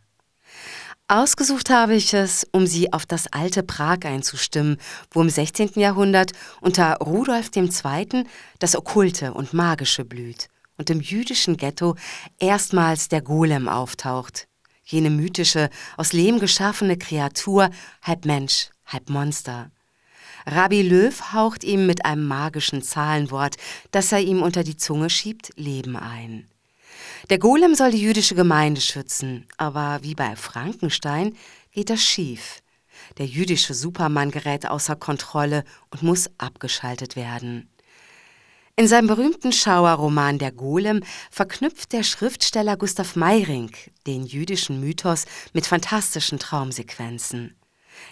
Ausgesucht 1.07 1.71
habe 1.71 1.95
ich 1.95 2.13
es, 2.15 2.45
um 2.51 2.67
sie 2.67 2.93
auf 2.93 3.07
das 3.07 3.29
alte 3.29 3.63
Prag 3.63 3.99
einzustimmen, 4.03 4.79
wo 5.13 5.23
im 5.23 5.31
16. 5.31 5.75
Jahrhundert 5.77 6.33
unter 6.61 6.97
Rudolf 6.97 7.53
II. 7.55 8.25
das 8.59 8.75
Okkulte 8.75 9.33
und 9.35 9.53
Magische 9.55 10.05
blüht 10.05 10.49
und 10.77 10.91
im 10.91 11.01
jüdischen 11.01 11.57
Ghetto 11.57 11.95
erstmals 12.41 13.07
der 13.07 13.23
Golem 13.23 13.69
auftaucht, 13.69 14.49
jene 14.83 15.11
mythische, 15.11 15.71
aus 15.97 16.13
Lehm 16.13 16.41
geschaffene 16.41 16.99
Kreatur, 16.99 17.71
halb 18.03 18.25
Mensch, 18.25 18.71
halb 18.85 19.11
Monster. 19.11 19.71
Rabbi 20.47 20.83
Löw 20.83 21.33
haucht 21.33 21.65
ihm 21.65 21.87
mit 21.87 22.05
einem 22.05 22.27
magischen 22.27 22.83
Zahlenwort, 22.83 23.57
das 23.91 24.13
er 24.13 24.21
ihm 24.21 24.43
unter 24.43 24.65
die 24.65 24.77
Zunge 24.77 25.11
schiebt, 25.11 25.51
Leben 25.57 25.97
ein. 25.97 26.49
Der 27.31 27.39
Golem 27.39 27.75
soll 27.75 27.93
die 27.93 28.03
jüdische 28.03 28.35
Gemeinde 28.35 28.81
schützen, 28.81 29.47
aber 29.57 30.01
wie 30.03 30.15
bei 30.15 30.37
Frankenstein 30.37 31.37
geht 31.71 31.91
das 31.91 32.03
schief. 32.03 32.63
Der 33.19 33.27
jüdische 33.27 33.75
Supermann 33.75 34.31
gerät 34.31 34.67
außer 34.67 34.97
Kontrolle 34.97 35.65
und 35.91 36.03
muss 36.03 36.31
abgeschaltet 36.39 37.17
werden. 37.17 37.69
In 38.75 38.89
seinem 38.89 39.07
berühmten 39.07 39.53
Schauerroman 39.53 40.39
Der 40.39 40.51
Golem 40.51 41.03
verknüpft 41.31 41.93
der 41.93 42.03
Schriftsteller 42.03 42.77
Gustav 42.77 43.17
Meyring 43.17 43.71
den 44.07 44.25
jüdischen 44.25 44.81
Mythos 44.81 45.27
mit 45.53 45.67
fantastischen 45.67 46.39
Traumsequenzen. 46.39 47.55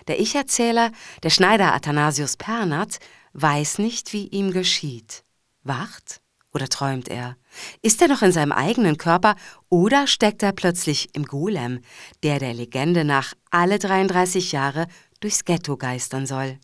Der 0.08 0.20
Ich-Erzähler, 0.20 0.92
der 1.22 1.30
Schneider 1.30 1.74
Athanasius 1.74 2.36
Pernat, 2.36 2.98
weiß 3.32 3.78
nicht, 3.78 4.12
wie 4.12 4.26
ihm 4.28 4.52
geschieht. 4.52 5.24
Wacht 5.62 6.20
oder 6.52 6.68
träumt 6.68 7.08
er? 7.08 7.36
Ist 7.82 8.02
er 8.02 8.08
noch 8.08 8.22
in 8.22 8.32
seinem 8.32 8.52
eigenen 8.52 8.96
Körper 8.96 9.36
oder 9.68 10.06
steckt 10.06 10.42
er 10.42 10.52
plötzlich 10.52 11.14
im 11.14 11.24
Golem, 11.24 11.80
der 12.22 12.38
der 12.38 12.54
Legende 12.54 13.04
nach 13.04 13.34
alle 13.50 13.78
33 13.78 14.52
Jahre 14.52 14.86
durchs 15.20 15.44
Ghetto 15.44 15.76
geistern 15.76 16.26
soll? 16.26 16.58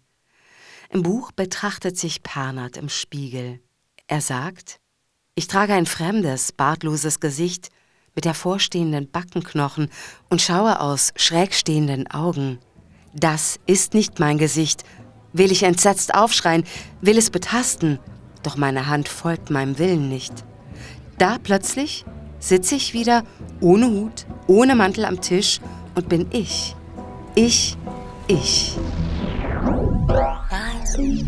Im 0.90 1.02
Buch 1.02 1.32
betrachtet 1.32 1.98
sich 1.98 2.22
Pernat 2.22 2.76
im 2.76 2.88
Spiegel. 2.88 3.60
Er 4.06 4.20
sagt, 4.20 4.80
ich 5.34 5.48
trage 5.48 5.74
ein 5.74 5.86
fremdes, 5.86 6.52
bartloses 6.52 7.20
Gesicht 7.20 7.68
mit 8.14 8.24
hervorstehenden 8.24 9.10
Backenknochen 9.10 9.90
und 10.30 10.40
schaue 10.40 10.80
aus 10.80 11.12
schrägstehenden 11.16 12.10
Augen. 12.10 12.58
Das 13.18 13.58
ist 13.66 13.94
nicht 13.94 14.18
mein 14.20 14.36
Gesicht. 14.36 14.84
Will 15.32 15.50
ich 15.50 15.62
entsetzt 15.62 16.14
aufschreien, 16.14 16.64
will 17.00 17.16
es 17.16 17.30
betasten, 17.30 17.98
doch 18.42 18.56
meine 18.56 18.88
Hand 18.88 19.08
folgt 19.08 19.48
meinem 19.50 19.78
Willen 19.78 20.10
nicht. 20.10 20.44
Da 21.16 21.38
plötzlich 21.42 22.04
sitze 22.38 22.74
ich 22.74 22.92
wieder 22.92 23.24
ohne 23.60 23.86
Hut, 23.86 24.26
ohne 24.46 24.74
Mantel 24.74 25.06
am 25.06 25.20
Tisch 25.22 25.60
und 25.94 26.10
bin 26.10 26.26
ich. 26.30 26.76
Ich, 27.34 27.76
ich. 28.28 28.76
Was 30.08 30.98
ich 30.98 31.26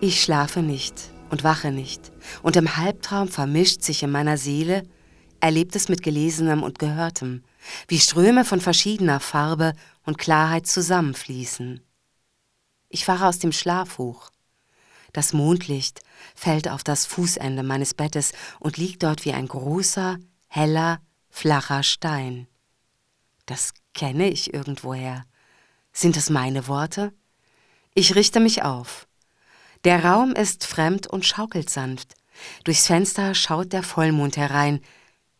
Ich 0.00 0.22
schlafe 0.22 0.62
nicht 0.62 1.10
und 1.28 1.42
wache 1.42 1.72
nicht, 1.72 2.12
und 2.42 2.54
im 2.54 2.76
Halbtraum 2.76 3.26
vermischt 3.26 3.82
sich 3.82 4.04
in 4.04 4.12
meiner 4.12 4.38
Seele 4.38 4.84
Erlebtes 5.40 5.88
mit 5.88 6.04
Gelesenem 6.04 6.62
und 6.62 6.78
Gehörtem, 6.78 7.42
wie 7.88 7.98
Ströme 7.98 8.44
von 8.44 8.60
verschiedener 8.60 9.18
Farbe 9.18 9.72
und 10.04 10.16
Klarheit 10.16 10.68
zusammenfließen. 10.68 11.80
Ich 12.88 13.04
fahre 13.04 13.26
aus 13.26 13.40
dem 13.40 13.50
Schlaf 13.50 13.98
hoch. 13.98 14.30
Das 15.12 15.32
Mondlicht 15.32 16.00
fällt 16.36 16.68
auf 16.68 16.84
das 16.84 17.04
Fußende 17.04 17.64
meines 17.64 17.94
Bettes 17.94 18.32
und 18.60 18.76
liegt 18.76 19.02
dort 19.02 19.24
wie 19.24 19.32
ein 19.32 19.48
großer, 19.48 20.18
heller, 20.46 21.00
flacher 21.28 21.82
Stein. 21.82 22.46
Das 23.46 23.74
kenne 23.94 24.28
ich 24.28 24.54
irgendwoher. 24.54 25.24
Sind 25.92 26.16
es 26.16 26.30
meine 26.30 26.68
Worte? 26.68 27.12
Ich 27.94 28.14
richte 28.14 28.38
mich 28.38 28.62
auf. 28.62 29.07
Der 29.84 30.04
Raum 30.04 30.32
ist 30.32 30.66
fremd 30.66 31.06
und 31.06 31.24
schaukelt 31.24 31.70
sanft. 31.70 32.14
Durchs 32.64 32.86
Fenster 32.86 33.34
schaut 33.34 33.72
der 33.72 33.82
Vollmond 33.82 34.36
herein. 34.36 34.80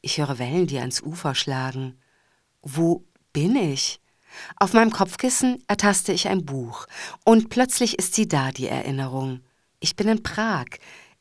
Ich 0.00 0.18
höre 0.18 0.38
Wellen, 0.38 0.66
die 0.66 0.78
ans 0.78 1.02
Ufer 1.02 1.34
schlagen. 1.34 1.98
Wo 2.62 3.04
bin 3.32 3.56
ich? 3.56 4.00
Auf 4.56 4.72
meinem 4.72 4.90
Kopfkissen 4.90 5.62
ertaste 5.68 6.12
ich 6.12 6.28
ein 6.28 6.44
Buch, 6.44 6.86
und 7.24 7.50
plötzlich 7.50 7.98
ist 7.98 8.14
sie 8.14 8.28
da, 8.28 8.50
die 8.50 8.68
Erinnerung. 8.68 9.40
Ich 9.80 9.96
bin 9.96 10.08
in 10.08 10.22
Prag, 10.22 10.66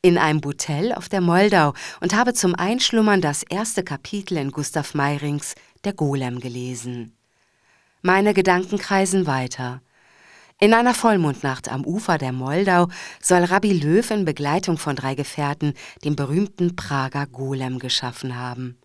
in 0.02 0.18
einem 0.18 0.40
Hotel 0.44 0.92
auf 0.92 1.08
der 1.08 1.20
Moldau 1.20 1.74
und 2.00 2.14
habe 2.14 2.34
zum 2.34 2.54
Einschlummern 2.54 3.20
das 3.20 3.42
erste 3.42 3.82
Kapitel 3.82 4.36
in 4.36 4.50
Gustav 4.50 4.94
Meyrings 4.94 5.54
Der 5.84 5.92
Golem 5.92 6.40
gelesen. 6.40 7.16
Meine 8.02 8.32
Gedanken 8.34 8.78
kreisen 8.78 9.26
weiter. 9.26 9.80
In 10.60 10.74
einer 10.74 10.92
Vollmondnacht 10.92 11.68
am 11.68 11.86
Ufer 11.86 12.18
der 12.18 12.32
Moldau 12.32 12.88
soll 13.22 13.44
Rabbi 13.44 13.74
Löw 13.74 14.10
in 14.10 14.24
Begleitung 14.24 14.76
von 14.76 14.96
drei 14.96 15.14
Gefährten 15.14 15.72
den 16.02 16.16
berühmten 16.16 16.74
Prager 16.74 17.26
Golem 17.26 17.78
geschaffen 17.78 18.36
haben. 18.36 18.76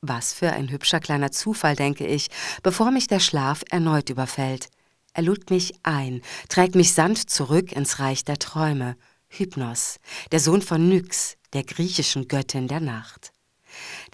Was 0.00 0.32
für 0.32 0.52
ein 0.52 0.68
hübscher 0.70 0.98
kleiner 0.98 1.30
Zufall, 1.30 1.76
denke 1.76 2.04
ich, 2.04 2.30
bevor 2.64 2.90
mich 2.90 3.06
der 3.06 3.20
Schlaf 3.20 3.62
erneut 3.70 4.10
überfällt. 4.10 4.70
Er 5.12 5.22
lud 5.22 5.50
mich 5.50 5.74
ein, 5.84 6.20
trägt 6.48 6.74
mich 6.74 6.92
sanft 6.94 7.30
zurück 7.30 7.70
ins 7.70 8.00
Reich 8.00 8.24
der 8.24 8.40
Träume. 8.40 8.96
Hypnos, 9.28 10.00
der 10.32 10.40
Sohn 10.40 10.62
von 10.62 10.88
Nyx, 10.88 11.36
der 11.52 11.62
griechischen 11.62 12.26
Göttin 12.26 12.66
der 12.66 12.80
Nacht. 12.80 13.32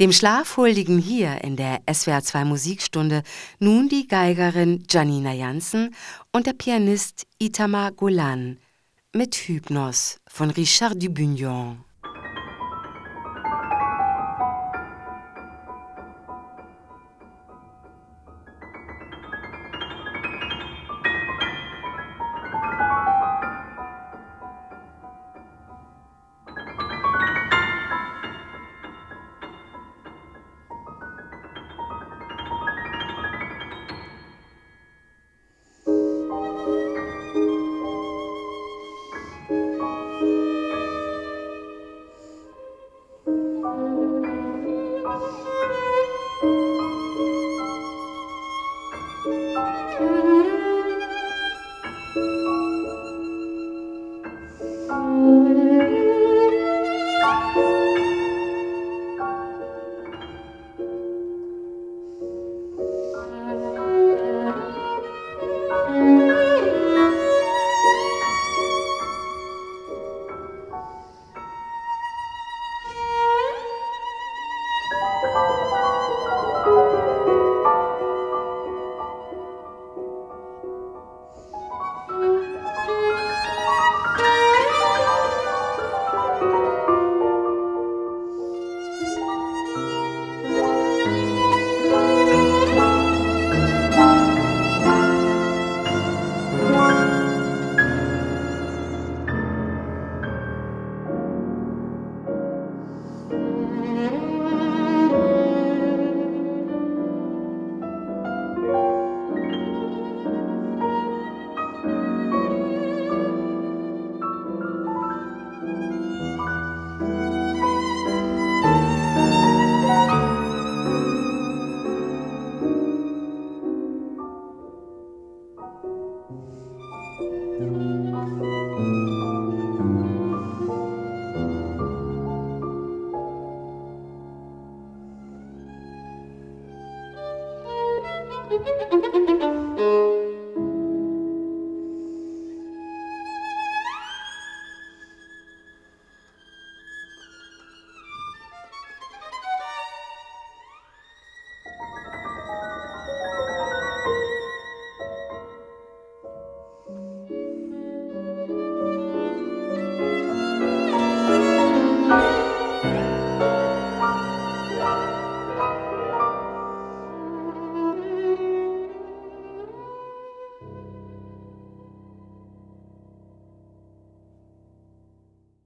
Dem 0.01 0.13
Schlaf 0.13 0.57
huldigen 0.57 0.99
hier 0.99 1.43
in 1.45 1.57
der 1.57 1.81
SWR 1.93 2.23
2 2.23 2.45
Musikstunde 2.45 3.23
nun 3.59 3.89
die 3.89 4.09
Geigerin 4.09 4.85
Janina 4.89 5.33
Janssen 5.33 5.95
und 6.33 6.47
der 6.47 6.53
Pianist 6.55 7.27
Itamar 7.39 7.93
Golan 7.93 8.59
mit 9.13 9.35
Hypnos 9.35 10.19
von 10.29 10.51
Richard 10.51 11.03
Dubignon. 11.03 11.85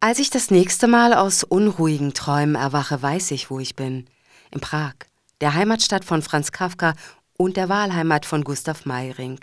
Als 0.08 0.20
ich 0.20 0.30
das 0.30 0.50
nächste 0.50 0.88
Mal 0.88 1.12
aus 1.12 1.44
unruhigen 1.44 2.14
Träumen 2.14 2.54
erwache, 2.54 3.02
weiß 3.02 3.30
ich, 3.32 3.50
wo 3.50 3.60
ich 3.60 3.76
bin. 3.76 4.06
In 4.50 4.58
Prag, 4.58 4.94
der 5.42 5.52
Heimatstadt 5.52 6.02
von 6.02 6.22
Franz 6.22 6.50
Kafka 6.50 6.94
und 7.36 7.58
der 7.58 7.68
Wahlheimat 7.68 8.24
von 8.24 8.42
Gustav 8.42 8.86
Meyring. 8.86 9.38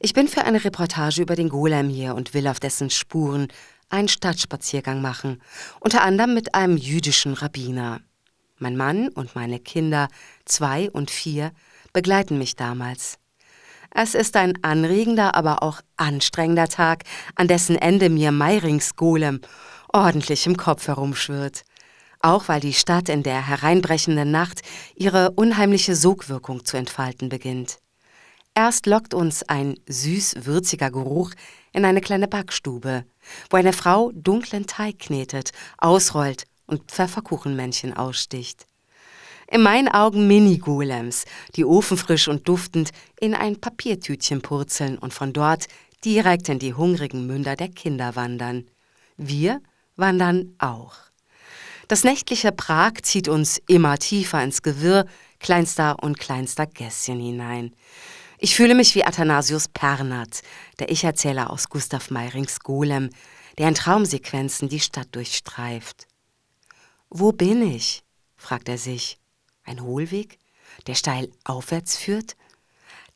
Ich 0.00 0.14
bin 0.14 0.28
für 0.28 0.44
eine 0.44 0.64
Reportage 0.64 1.20
über 1.20 1.36
den 1.36 1.50
Golem 1.50 1.90
hier 1.90 2.14
und 2.14 2.32
will 2.32 2.48
auf 2.48 2.58
dessen 2.58 2.88
Spuren 2.88 3.48
einen 3.90 4.08
Stadtspaziergang 4.08 5.02
machen, 5.02 5.42
unter 5.80 6.00
anderem 6.00 6.32
mit 6.32 6.54
einem 6.54 6.78
jüdischen 6.78 7.34
Rabbiner. 7.34 8.00
Mein 8.56 8.78
Mann 8.78 9.08
und 9.08 9.34
meine 9.34 9.60
Kinder, 9.60 10.08
zwei 10.46 10.90
und 10.90 11.10
vier, 11.10 11.52
begleiten 11.92 12.38
mich 12.38 12.56
damals. 12.56 13.18
Es 13.90 14.14
ist 14.14 14.36
ein 14.36 14.54
anregender, 14.62 15.34
aber 15.34 15.62
auch 15.62 15.80
anstrengender 15.96 16.68
Tag, 16.68 17.04
an 17.34 17.48
dessen 17.48 17.76
Ende 17.76 18.10
mir 18.10 18.32
Meyrings 18.32 18.96
Golem 18.96 19.40
ordentlich 19.92 20.46
im 20.46 20.56
Kopf 20.56 20.86
herumschwirrt. 20.88 21.64
Auch 22.20 22.48
weil 22.48 22.60
die 22.60 22.72
Stadt 22.72 23.08
in 23.08 23.22
der 23.22 23.46
hereinbrechenden 23.46 24.30
Nacht 24.30 24.62
ihre 24.94 25.30
unheimliche 25.32 25.94
Sogwirkung 25.94 26.64
zu 26.64 26.76
entfalten 26.76 27.28
beginnt. 27.28 27.78
Erst 28.54 28.86
lockt 28.86 29.12
uns 29.12 29.42
ein 29.42 29.78
süß-würziger 29.86 30.90
Geruch 30.90 31.32
in 31.72 31.84
eine 31.84 32.00
kleine 32.00 32.26
Backstube, 32.26 33.04
wo 33.50 33.56
eine 33.58 33.74
Frau 33.74 34.12
dunklen 34.14 34.66
Teig 34.66 34.98
knetet, 34.98 35.52
ausrollt 35.76 36.44
und 36.66 36.90
Pfefferkuchenmännchen 36.90 37.94
aussticht. 37.94 38.66
In 39.48 39.62
meinen 39.62 39.88
Augen 39.88 40.26
Mini-Golems, 40.26 41.24
die 41.54 41.64
ofenfrisch 41.64 42.28
und 42.28 42.48
duftend 42.48 42.90
in 43.20 43.34
ein 43.34 43.60
Papiertütchen 43.60 44.42
purzeln 44.42 44.98
und 44.98 45.14
von 45.14 45.32
dort 45.32 45.66
direkt 46.04 46.48
in 46.48 46.58
die 46.58 46.74
hungrigen 46.74 47.26
Münder 47.26 47.56
der 47.56 47.68
Kinder 47.68 48.16
wandern. 48.16 48.66
Wir 49.16 49.60
wandern 49.96 50.54
auch. 50.58 50.94
Das 51.88 52.02
nächtliche 52.02 52.50
Prag 52.50 52.94
zieht 53.02 53.28
uns 53.28 53.60
immer 53.68 53.98
tiefer 53.98 54.42
ins 54.42 54.62
Gewirr 54.62 55.06
kleinster 55.38 56.02
und 56.02 56.18
kleinster 56.18 56.66
Gässchen 56.66 57.20
hinein. 57.20 57.74
Ich 58.38 58.54
fühle 58.54 58.74
mich 58.74 58.94
wie 58.94 59.04
Athanasius 59.04 59.68
Pernert, 59.68 60.42
der 60.78 60.90
Ich-Erzähler 60.90 61.50
aus 61.50 61.68
Gustav 61.68 62.10
Meyrings 62.10 62.60
Golem, 62.60 63.10
der 63.56 63.68
in 63.68 63.74
Traumsequenzen 63.74 64.68
die 64.68 64.80
Stadt 64.80 65.08
durchstreift. 65.12 66.06
Wo 67.08 67.32
bin 67.32 67.62
ich? 67.62 68.02
fragt 68.36 68.68
er 68.68 68.78
sich. 68.78 69.18
Ein 69.66 69.82
Hohlweg, 69.82 70.38
der 70.86 70.94
steil 70.94 71.30
aufwärts 71.44 71.96
führt? 71.96 72.36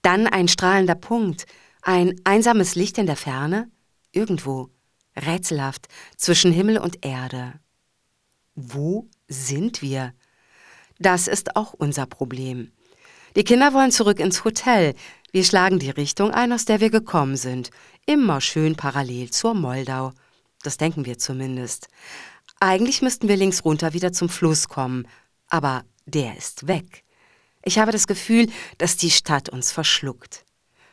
Dann 0.02 0.26
ein 0.26 0.48
strahlender 0.48 0.94
Punkt, 0.94 1.46
ein 1.82 2.20
einsames 2.24 2.74
Licht 2.74 2.98
in 2.98 3.06
der 3.06 3.16
Ferne? 3.16 3.70
Irgendwo, 4.12 4.68
rätselhaft, 5.16 5.88
zwischen 6.16 6.52
Himmel 6.52 6.78
und 6.78 7.04
Erde. 7.04 7.54
Wo 8.54 9.08
sind 9.28 9.80
wir? 9.80 10.12
Das 10.98 11.28
ist 11.28 11.56
auch 11.56 11.72
unser 11.72 12.06
Problem. 12.06 12.72
Die 13.36 13.44
Kinder 13.44 13.72
wollen 13.72 13.92
zurück 13.92 14.18
ins 14.18 14.44
Hotel. 14.44 14.94
Wir 15.30 15.44
schlagen 15.44 15.78
die 15.78 15.90
Richtung 15.90 16.32
ein, 16.32 16.52
aus 16.52 16.64
der 16.64 16.80
wir 16.80 16.90
gekommen 16.90 17.36
sind. 17.36 17.70
Immer 18.06 18.40
schön 18.40 18.74
parallel 18.74 19.30
zur 19.30 19.54
Moldau. 19.54 20.12
Das 20.62 20.76
denken 20.76 21.06
wir 21.06 21.18
zumindest. 21.18 21.88
Eigentlich 22.58 23.00
müssten 23.00 23.28
wir 23.28 23.36
links 23.36 23.64
runter 23.64 23.92
wieder 23.92 24.12
zum 24.12 24.28
Fluss 24.28 24.68
kommen. 24.68 25.06
Aber 25.48 25.84
der 26.10 26.36
ist 26.36 26.66
weg. 26.66 27.04
Ich 27.62 27.78
habe 27.78 27.92
das 27.92 28.06
Gefühl, 28.06 28.48
dass 28.78 28.96
die 28.96 29.10
Stadt 29.10 29.48
uns 29.48 29.72
verschluckt. 29.72 30.44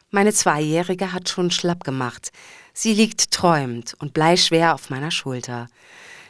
Meine 0.10 0.34
Zweijährige 0.34 1.12
hat 1.14 1.30
schon 1.30 1.52
schlapp 1.52 1.84
gemacht. 1.84 2.32
Sie 2.74 2.94
liegt 2.94 3.32
träumend 3.32 3.94
und 4.00 4.14
bleischwer 4.14 4.74
auf 4.74 4.90
meiner 4.90 5.12
Schulter. 5.12 5.68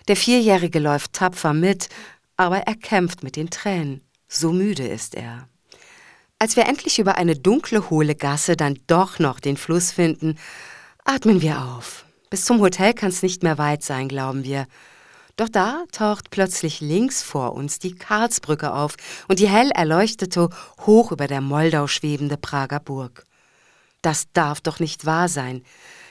Der 0.07 0.15
Vierjährige 0.15 0.79
läuft 0.79 1.13
tapfer 1.13 1.53
mit, 1.53 1.89
aber 2.37 2.59
er 2.59 2.75
kämpft 2.75 3.23
mit 3.23 3.35
den 3.35 3.49
Tränen. 3.49 4.01
So 4.27 4.51
müde 4.51 4.87
ist 4.87 5.15
er. 5.15 5.47
Als 6.39 6.55
wir 6.55 6.65
endlich 6.65 6.99
über 6.99 7.15
eine 7.15 7.35
dunkle, 7.35 7.89
hohle 7.89 8.15
Gasse 8.15 8.55
dann 8.55 8.79
doch 8.87 9.19
noch 9.19 9.39
den 9.39 9.57
Fluss 9.57 9.91
finden, 9.91 10.37
atmen 11.03 11.41
wir 11.41 11.61
auf. 11.61 12.05
Bis 12.29 12.45
zum 12.45 12.59
Hotel 12.59 12.93
kann 12.93 13.09
es 13.09 13.23
nicht 13.23 13.41
mehr 13.41 13.57
weit 13.57 13.83
sein, 13.83 14.07
glauben 14.07 14.43
wir. 14.43 14.67
Doch 15.37 15.49
da 15.49 15.83
taucht 15.91 16.31
plötzlich 16.31 16.81
links 16.81 17.21
vor 17.21 17.53
uns 17.53 17.77
die 17.77 17.93
Karlsbrücke 17.93 18.73
auf 18.73 18.95
und 19.27 19.39
die 19.39 19.47
hell 19.47 19.69
erleuchtete, 19.69 20.49
hoch 20.85 21.11
über 21.11 21.27
der 21.27 21.41
Moldau 21.41 21.85
schwebende 21.85 22.37
Prager 22.37 22.79
Burg. 22.79 23.23
Das 24.01 24.25
darf 24.33 24.61
doch 24.61 24.79
nicht 24.79 25.05
wahr 25.05 25.29
sein. 25.29 25.63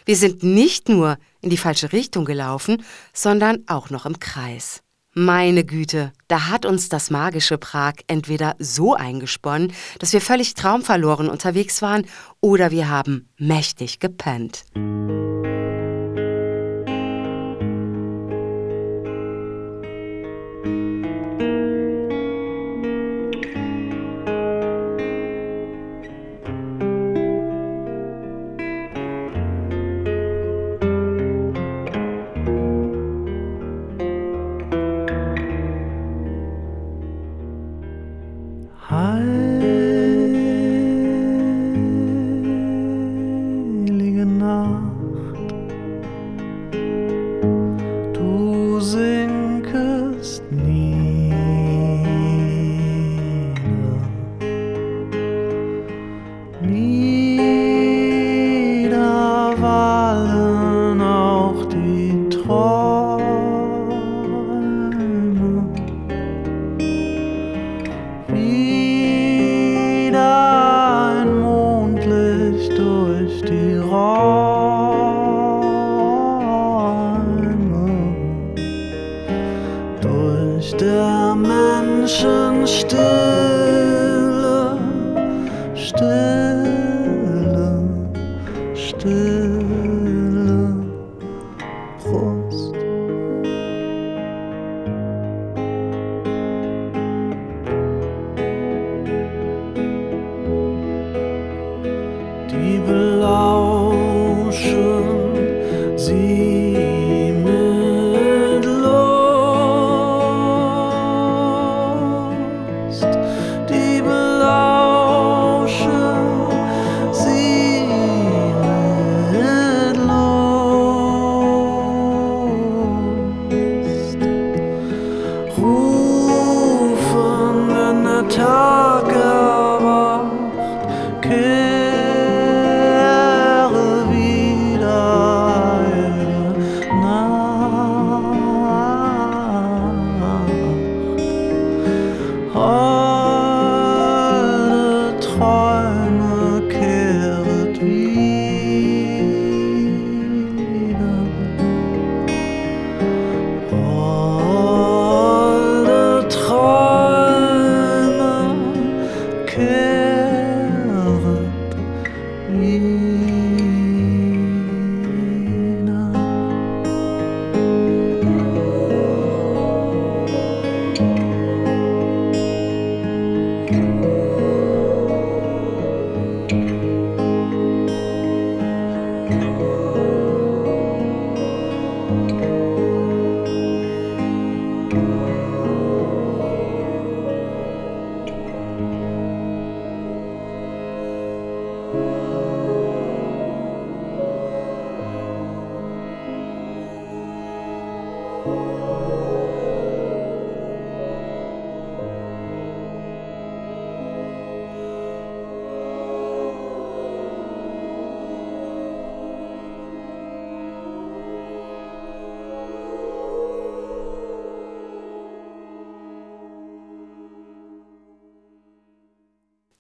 Wir 0.05 0.17
sind 0.17 0.45
nicht 0.45 0.89
nur 0.89 1.19
in 1.41 1.51
die 1.51 1.57
falsche 1.57 1.93
Richtung 1.93 2.25
gelaufen, 2.25 2.85
sondern 3.13 3.65
auch 3.67 3.91
noch 3.91 4.07
im 4.07 4.21
Kreis. 4.21 4.83
Meine 5.13 5.65
Güte, 5.65 6.13
da 6.29 6.49
hat 6.49 6.65
uns 6.65 6.89
das 6.89 7.11
magische 7.11 7.59
Prag 7.59 7.95
entweder 8.07 8.55
so 8.59 8.95
eingesponnen, 8.95 9.73
dass 9.99 10.13
wir 10.13 10.21
völlig 10.21 10.55
traumverloren 10.55 11.29
unterwegs 11.29 11.83
waren, 11.83 12.07
oder 12.41 12.71
wir 12.71 12.91
haben 12.91 13.29
mächtig 13.39 13.99
gepennt. 13.99 14.67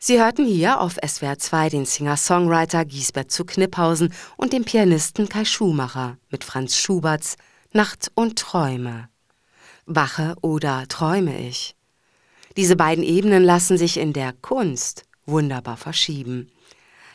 Sie 0.08 0.20
hörten 0.20 0.46
hier 0.46 0.80
auf 0.80 0.98
SWR 1.04 1.36
2 1.36 1.68
den 1.70 1.84
Singer-Songwriter 1.84 2.84
Giesbert 2.84 3.32
zu 3.32 3.44
Kniphausen 3.44 4.14
und 4.36 4.52
den 4.52 4.64
Pianisten 4.64 5.28
Kai 5.28 5.44
Schumacher 5.44 6.16
mit 6.30 6.44
Franz 6.44 6.76
Schuberts 6.76 7.34
Nacht 7.72 8.12
und 8.14 8.38
Träume. 8.38 9.08
Wache 9.84 10.36
oder 10.42 10.86
träume 10.86 11.36
ich? 11.40 11.74
Diese 12.56 12.76
beiden 12.76 13.02
Ebenen 13.02 13.42
lassen 13.42 13.78
sich 13.78 13.96
in 13.96 14.12
der 14.12 14.32
Kunst 14.32 15.02
wunderbar 15.24 15.76
verschieben. 15.76 16.52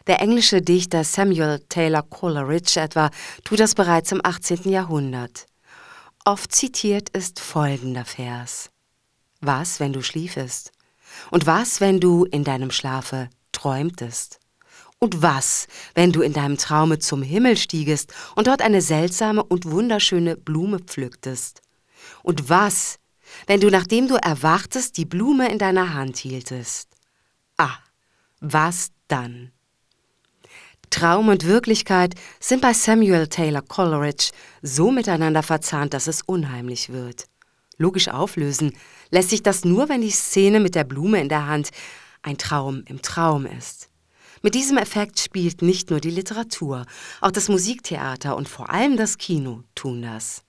Der 0.07 0.19
englische 0.19 0.61
Dichter 0.61 1.05
Samuel 1.05 1.63
Taylor 1.69 2.03
Coleridge 2.03 2.77
etwa 2.77 3.09
tut 3.45 3.61
das 3.61 3.73
bereits 3.73 4.11
im 4.11 4.19
18. 4.21 4.69
Jahrhundert. 4.69 5.45
Oft 6.25 6.53
zitiert 6.53 7.07
ist 7.11 7.39
folgender 7.39 8.03
Vers. 8.03 8.69
Was, 9.39 9.79
wenn 9.79 9.93
du 9.93 10.01
schliefest? 10.01 10.73
Und 11.29 11.45
was, 11.45 11.81
wenn 11.81 11.99
du 11.99 12.25
in 12.25 12.43
deinem 12.43 12.71
Schlafe 12.71 13.29
träumtest? 13.51 14.39
Und 14.99 15.21
was, 15.21 15.67
wenn 15.95 16.11
du 16.11 16.21
in 16.21 16.33
deinem 16.33 16.57
Traume 16.57 16.99
zum 16.99 17.23
Himmel 17.23 17.57
stiegest 17.57 18.13
und 18.35 18.47
dort 18.47 18.61
eine 18.61 18.81
seltsame 18.81 19.43
und 19.43 19.65
wunderschöne 19.65 20.37
Blume 20.37 20.79
pflücktest? 20.79 21.61
Und 22.21 22.49
was, 22.49 22.99
wenn 23.47 23.59
du, 23.59 23.69
nachdem 23.69 24.07
du 24.07 24.15
erwachtest, 24.15 24.97
die 24.97 25.05
Blume 25.05 25.49
in 25.49 25.57
deiner 25.57 25.93
Hand 25.93 26.17
hieltest? 26.17 26.89
Ah, 27.57 27.77
was 28.39 28.91
dann? 29.07 29.51
Traum 30.91 31.29
und 31.29 31.45
Wirklichkeit 31.45 32.15
sind 32.39 32.61
bei 32.61 32.73
Samuel 32.73 33.27
Taylor 33.27 33.61
Coleridge 33.61 34.31
so 34.61 34.91
miteinander 34.91 35.41
verzahnt, 35.41 35.93
dass 35.93 36.07
es 36.07 36.21
unheimlich 36.21 36.89
wird. 36.89 37.27
Logisch 37.77 38.09
auflösen 38.09 38.73
lässt 39.11 39.29
sich 39.29 39.43
das 39.43 39.63
nur, 39.63 39.89
wenn 39.89 40.01
die 40.01 40.09
Szene 40.09 40.59
mit 40.59 40.73
der 40.73 40.83
Blume 40.83 41.21
in 41.21 41.29
der 41.29 41.47
Hand 41.47 41.69
ein 42.23 42.37
Traum 42.37 42.83
im 42.87 43.01
Traum 43.01 43.45
ist. 43.45 43.89
Mit 44.41 44.55
diesem 44.55 44.77
Effekt 44.77 45.19
spielt 45.19 45.61
nicht 45.61 45.91
nur 45.91 45.99
die 45.99 46.09
Literatur, 46.09 46.85
auch 47.19 47.31
das 47.31 47.47
Musiktheater 47.47 48.35
und 48.35 48.49
vor 48.49 48.71
allem 48.71 48.97
das 48.97 49.19
Kino 49.19 49.63
tun 49.75 50.01
das. 50.01 50.43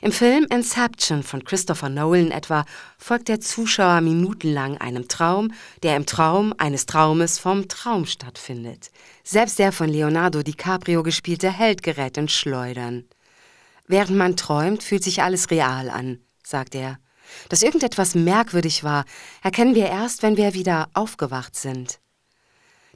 Im 0.00 0.12
Film 0.12 0.46
Inception 0.50 1.22
von 1.22 1.44
Christopher 1.44 1.88
Nolan 1.88 2.30
etwa 2.30 2.64
folgt 2.98 3.28
der 3.28 3.40
Zuschauer 3.40 4.00
minutenlang 4.00 4.76
einem 4.78 5.08
Traum, 5.08 5.52
der 5.82 5.96
im 5.96 6.06
Traum 6.06 6.52
eines 6.58 6.86
Traumes 6.86 7.38
vom 7.38 7.68
Traum 7.68 8.06
stattfindet. 8.06 8.90
Selbst 9.22 9.58
der 9.58 9.72
von 9.72 9.88
Leonardo 9.88 10.42
DiCaprio 10.42 11.02
gespielte 11.02 11.50
Held 11.50 11.82
gerät 11.82 12.16
in 12.16 12.28
Schleudern. 12.28 13.04
Während 13.86 14.16
man 14.16 14.36
träumt, 14.36 14.82
fühlt 14.82 15.04
sich 15.04 15.22
alles 15.22 15.50
real 15.50 15.88
an, 15.88 16.18
sagt 16.42 16.74
er. 16.74 16.98
Dass 17.48 17.62
irgendetwas 17.62 18.14
merkwürdig 18.14 18.84
war, 18.84 19.04
erkennen 19.42 19.74
wir 19.74 19.86
erst, 19.86 20.22
wenn 20.22 20.36
wir 20.36 20.54
wieder 20.54 20.88
aufgewacht 20.94 21.56
sind. 21.56 22.00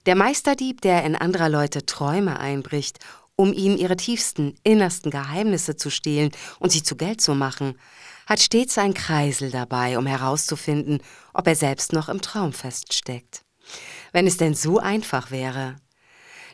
Der 0.07 0.15
Meisterdieb, 0.15 0.81
der 0.83 1.05
in 1.05 1.17
anderer 1.17 1.49
Leute 1.49 1.85
Träume 1.85 2.39
einbricht, 2.39 3.01
um 3.35 3.53
ihnen 3.53 3.77
ihre 3.77 3.97
tiefsten, 3.97 4.55
innersten 4.63 5.11
Geheimnisse 5.11 5.77
zu 5.77 5.91
stehlen 5.91 6.31
und 6.59 6.71
sie 6.71 6.83
zu 6.83 6.97
Geld 6.97 7.21
zu 7.21 7.35
machen, 7.35 7.77
hat 8.27 8.41
stets 8.41 8.79
ein 8.79 8.95
Kreisel 8.95 9.51
dabei, 9.51 9.99
um 9.99 10.07
herauszufinden, 10.07 11.01
ob 11.35 11.47
er 11.47 11.55
selbst 11.55 11.93
noch 11.93 12.09
im 12.09 12.21
Traum 12.21 12.53
feststeckt. 12.53 13.43
Wenn 14.13 14.27
es 14.27 14.37
denn 14.37 14.55
so 14.55 14.79
einfach 14.79 15.31
wäre. 15.31 15.77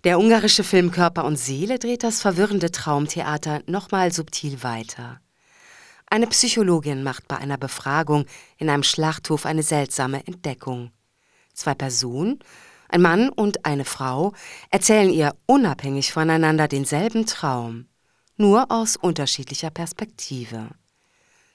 Der 0.04 0.18
ungarische 0.18 0.64
Film 0.64 0.90
Körper 0.90 1.24
und 1.24 1.36
Seele 1.36 1.78
dreht 1.78 2.02
das 2.02 2.20
verwirrende 2.20 2.72
Traumtheater 2.72 3.62
nochmal 3.66 4.12
subtil 4.12 4.62
weiter. 4.62 5.20
Eine 6.12 6.26
Psychologin 6.26 7.02
macht 7.02 7.26
bei 7.26 7.38
einer 7.38 7.56
Befragung 7.56 8.26
in 8.58 8.68
einem 8.68 8.82
Schlachthof 8.82 9.46
eine 9.46 9.62
seltsame 9.62 10.26
Entdeckung. 10.26 10.90
Zwei 11.54 11.72
Personen, 11.74 12.38
ein 12.90 13.00
Mann 13.00 13.30
und 13.30 13.64
eine 13.64 13.86
Frau, 13.86 14.34
erzählen 14.68 15.08
ihr 15.08 15.34
unabhängig 15.46 16.12
voneinander 16.12 16.68
denselben 16.68 17.24
Traum, 17.24 17.86
nur 18.36 18.70
aus 18.70 18.96
unterschiedlicher 18.96 19.70
Perspektive. 19.70 20.68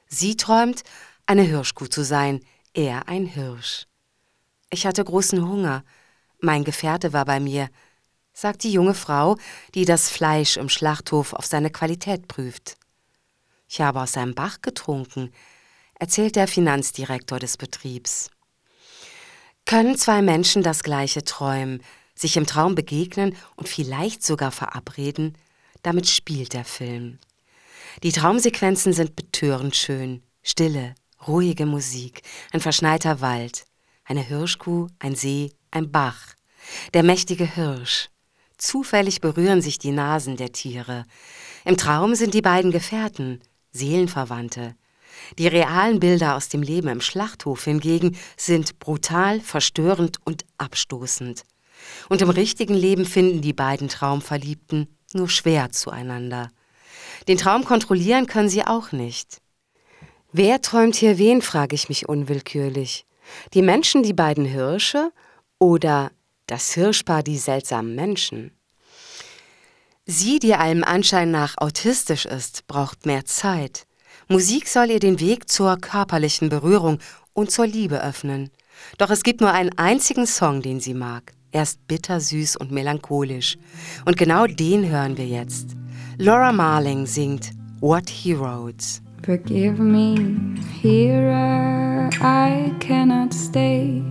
Sie 0.07 0.35
träumt, 0.35 0.81
eine 1.27 1.43
Hirschkuh 1.43 1.85
zu 1.85 2.03
sein, 2.03 2.39
er 2.73 3.07
ein 3.07 3.27
Hirsch. 3.27 3.85
Ich 4.71 4.87
hatte 4.87 5.03
großen 5.03 5.47
Hunger, 5.47 5.83
mein 6.41 6.63
Gefährte 6.63 7.13
war 7.13 7.25
bei 7.25 7.39
mir, 7.39 7.69
sagt 8.33 8.63
die 8.63 8.71
junge 8.71 8.95
Frau, 8.95 9.37
die 9.75 9.85
das 9.85 10.09
Fleisch 10.09 10.57
im 10.57 10.69
Schlachthof 10.69 11.33
auf 11.33 11.45
seine 11.45 11.69
Qualität 11.69 12.27
prüft. 12.27 12.75
Ich 13.67 13.81
habe 13.81 14.01
aus 14.01 14.13
seinem 14.13 14.33
Bach 14.33 14.61
getrunken, 14.61 15.31
erzählt 15.99 16.35
der 16.35 16.47
Finanzdirektor 16.47 17.39
des 17.39 17.57
Betriebs. 17.57 18.29
Können 19.65 19.97
zwei 19.97 20.21
Menschen 20.21 20.63
das 20.63 20.83
gleiche 20.83 21.23
träumen, 21.23 21.83
sich 22.15 22.37
im 22.37 22.45
Traum 22.45 22.75
begegnen 22.75 23.35
und 23.55 23.67
vielleicht 23.67 24.23
sogar 24.23 24.51
verabreden? 24.51 25.37
Damit 25.83 26.07
spielt 26.07 26.53
der 26.53 26.65
Film. 26.65 27.19
Die 28.03 28.11
Traumsequenzen 28.11 28.93
sind 28.93 29.15
betörend 29.15 29.75
schön. 29.75 30.23
Stille, 30.43 30.95
ruhige 31.27 31.65
Musik, 31.65 32.21
ein 32.51 32.61
verschneiter 32.61 33.21
Wald, 33.21 33.65
eine 34.05 34.21
Hirschkuh, 34.21 34.87
ein 34.99 35.15
See, 35.15 35.51
ein 35.71 35.91
Bach, 35.91 36.35
der 36.93 37.03
mächtige 37.03 37.45
Hirsch. 37.45 38.09
Zufällig 38.57 39.21
berühren 39.21 39.61
sich 39.61 39.77
die 39.77 39.91
Nasen 39.91 40.37
der 40.37 40.51
Tiere. 40.51 41.05
Im 41.65 41.77
Traum 41.77 42.15
sind 42.15 42.33
die 42.33 42.41
beiden 42.41 42.71
Gefährten, 42.71 43.41
Seelenverwandte. 43.77 44.75
Die 45.37 45.47
realen 45.47 45.99
Bilder 45.99 46.35
aus 46.35 46.49
dem 46.49 46.61
Leben 46.61 46.87
im 46.87 47.01
Schlachthof 47.01 47.63
hingegen 47.63 48.17
sind 48.35 48.79
brutal, 48.79 49.39
verstörend 49.39 50.17
und 50.25 50.45
abstoßend. 50.57 51.43
Und 52.09 52.21
im 52.21 52.29
richtigen 52.29 52.73
Leben 52.73 53.05
finden 53.05 53.41
die 53.41 53.53
beiden 53.53 53.87
Traumverliebten 53.87 54.87
nur 55.13 55.29
schwer 55.29 55.71
zueinander. 55.71 56.49
Den 57.27 57.37
Traum 57.37 57.65
kontrollieren 57.65 58.27
können 58.27 58.49
sie 58.49 58.65
auch 58.65 58.91
nicht. 58.91 59.41
Wer 60.31 60.61
träumt 60.61 60.95
hier 60.95 61.17
wen, 61.17 61.41
frage 61.41 61.75
ich 61.75 61.89
mich 61.89 62.09
unwillkürlich. 62.09 63.05
Die 63.53 63.61
Menschen, 63.61 64.03
die 64.03 64.13
beiden 64.13 64.45
Hirsche 64.45 65.11
oder 65.59 66.11
das 66.47 66.73
Hirschpaar, 66.73 67.23
die 67.23 67.37
seltsamen 67.37 67.95
Menschen? 67.95 68.56
Sie, 70.09 70.39
die 70.39 70.55
allem 70.55 70.85
Anschein 70.85 71.31
nach 71.31 71.55
autistisch 71.57 72.25
ist, 72.25 72.65
braucht 72.67 73.05
mehr 73.05 73.25
Zeit. 73.25 73.85
Musik 74.29 74.69
soll 74.69 74.89
ihr 74.89 75.01
den 75.01 75.19
Weg 75.19 75.49
zur 75.49 75.75
körperlichen 75.75 76.47
Berührung 76.47 76.99
und 77.33 77.51
zur 77.51 77.67
Liebe 77.67 78.01
öffnen. 78.01 78.49
Doch 78.97 79.09
es 79.09 79.23
gibt 79.23 79.41
nur 79.41 79.51
einen 79.51 79.77
einzigen 79.77 80.25
Song, 80.25 80.61
den 80.61 80.79
sie 80.79 80.93
mag. 80.93 81.33
Er 81.51 81.63
ist 81.63 81.85
bittersüß 81.87 82.55
und 82.55 82.71
melancholisch. 82.71 83.57
Und 84.05 84.15
genau 84.15 84.47
den 84.47 84.89
hören 84.89 85.17
wir 85.17 85.27
jetzt. 85.27 85.71
Laura 86.17 86.53
Marling 86.53 87.05
singt 87.05 87.51
What 87.81 88.09
He 88.09 88.33
Wrote. 88.33 89.01
Forgive 89.25 89.77
me, 89.77 90.55
here 90.81 92.09
I 92.21 92.71
cannot 92.79 93.33
stay. 93.33 94.01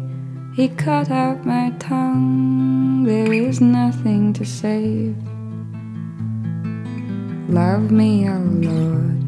He 0.55 0.68
cut 0.68 1.11
out 1.11 1.47
my 1.47 1.72
tongue, 1.78 3.07
there 3.07 3.32
is 3.32 3.62
nothing 3.62 4.34
to 4.34 4.44
save. 4.44 5.14
Love 7.49 7.92
me, 7.92 8.28
oh 8.28 8.38
Lord. 8.38 9.22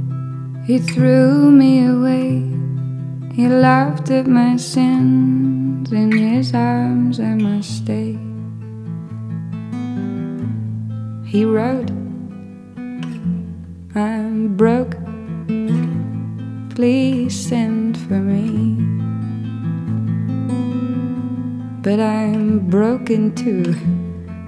He 0.66 0.78
threw 0.78 1.52
me 1.52 1.86
away. 1.86 2.42
He 3.32 3.46
laughed 3.46 4.10
at 4.10 4.26
my 4.26 4.56
sins. 4.56 5.92
In 5.92 6.10
his 6.10 6.52
arms 6.52 7.20
I 7.20 7.34
must 7.34 7.76
stay. 7.76 8.18
He 11.24 11.44
wrote, 11.44 11.90
I'm 13.94 14.56
broke. 14.56 14.96
Please 16.74 17.38
send 17.38 17.96
for 17.96 18.18
me. 18.18 18.84
But 21.82 22.00
I'm 22.00 22.68
broken 22.68 23.32
too 23.36 23.76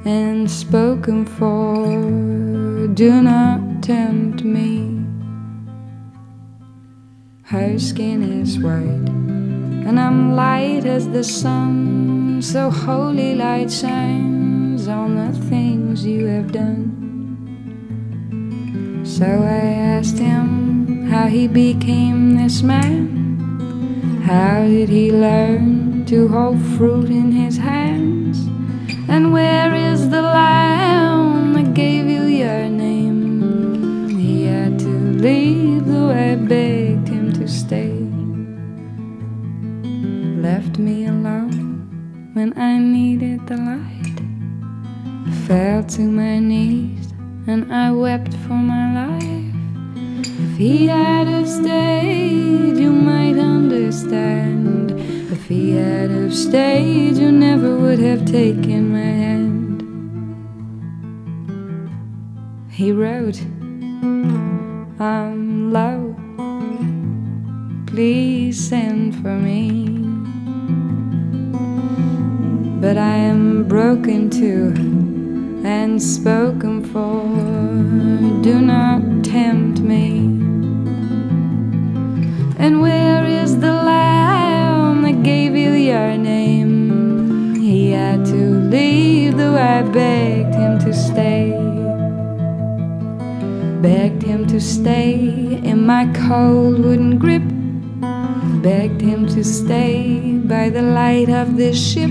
and 0.04 0.50
spoken 0.50 1.24
for 1.24 2.59
do 2.94 3.22
not 3.22 3.82
tempt 3.82 4.42
me. 4.42 5.04
Her 7.42 7.78
skin 7.78 8.22
is 8.42 8.58
white, 8.58 9.08
and 9.86 9.98
I'm 9.98 10.34
light 10.34 10.86
as 10.86 11.08
the 11.08 11.22
sun, 11.22 12.42
so 12.42 12.70
holy 12.70 13.34
light 13.34 13.70
shines 13.70 14.88
on 14.88 15.14
the 15.14 15.32
things 15.48 16.04
you 16.04 16.26
have 16.26 16.52
done. 16.52 16.90
So 19.04 19.24
I 19.26 19.64
asked 19.96 20.18
him 20.18 21.06
how 21.08 21.26
he 21.26 21.46
became 21.46 22.36
this 22.36 22.62
man. 22.62 24.20
How 24.24 24.66
did 24.66 24.88
he 24.88 25.12
learn 25.12 26.04
to 26.06 26.28
hold 26.28 26.60
fruit 26.76 27.08
in 27.08 27.30
his 27.30 27.56
hands? 27.56 28.38
And 29.08 29.32
where 29.32 29.74
is 29.74 30.08
the 30.10 30.22
lamb 30.22 30.99
when 42.40 42.56
I 42.56 42.78
needed 42.78 43.46
the 43.46 43.58
light. 43.58 44.18
I 45.28 45.32
fell 45.46 45.82
to 45.96 46.00
my 46.00 46.38
knees 46.38 47.12
and 47.46 47.70
I 47.70 47.92
wept 47.92 48.32
for 48.44 48.58
my 48.74 48.86
life. 49.02 49.54
If 50.44 50.56
he 50.56 50.86
had 50.86 51.26
have 51.26 51.46
stayed, 51.46 52.78
you 52.78 52.92
might 52.92 53.36
understand. 53.36 54.92
If 55.30 55.48
he 55.48 55.72
had 55.72 56.10
have 56.10 56.34
stayed, 56.34 57.18
you 57.18 57.30
never 57.30 57.76
would 57.76 57.98
have 57.98 58.24
taken 58.24 58.90
my 58.98 59.10
hand. 59.24 59.78
He 62.70 62.90
wrote, 62.90 63.38
I'm 64.98 65.72
low. 65.74 66.16
Please 67.86 68.56
send 68.70 69.14
for 69.20 69.36
me. 69.48 69.69
But 72.80 72.96
I 72.96 73.16
am 73.16 73.68
broken 73.68 74.30
too 74.30 74.72
and 75.66 76.02
spoken 76.02 76.82
for. 76.82 77.28
Do 78.42 78.58
not 78.62 79.22
tempt 79.22 79.80
me. 79.80 80.20
And 82.58 82.80
where 82.80 83.26
is 83.26 83.60
the 83.60 83.72
lamb 83.72 85.02
that 85.02 85.22
gave 85.22 85.54
you 85.54 85.72
your 85.72 86.16
name? 86.16 87.54
He 87.56 87.90
had 87.90 88.24
to 88.24 88.44
leave, 88.74 89.36
though 89.36 89.58
I 89.58 89.82
begged 89.82 90.54
him 90.54 90.78
to 90.78 90.94
stay. 90.94 91.52
Begged 93.82 94.22
him 94.22 94.46
to 94.46 94.58
stay 94.58 95.60
in 95.62 95.84
my 95.84 96.10
cold 96.14 96.78
wooden 96.78 97.18
grip. 97.18 97.42
Begged 98.62 99.02
him 99.02 99.26
to 99.26 99.44
stay 99.44 100.38
by 100.44 100.70
the 100.70 100.82
light 100.82 101.28
of 101.28 101.58
this 101.58 101.76
ship. 101.76 102.10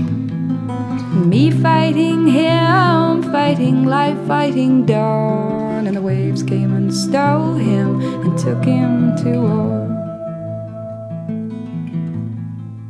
Me 1.26 1.50
fighting 1.50 2.26
him, 2.26 3.22
fighting 3.24 3.84
life, 3.84 4.18
fighting 4.26 4.86
dawn. 4.86 5.86
And 5.86 5.94
the 5.96 6.00
waves 6.00 6.42
came 6.42 6.74
and 6.74 6.92
stole 6.92 7.54
him 7.54 8.00
and 8.22 8.38
took 8.38 8.64
him 8.64 9.14
to 9.16 9.38
war. 9.38 9.80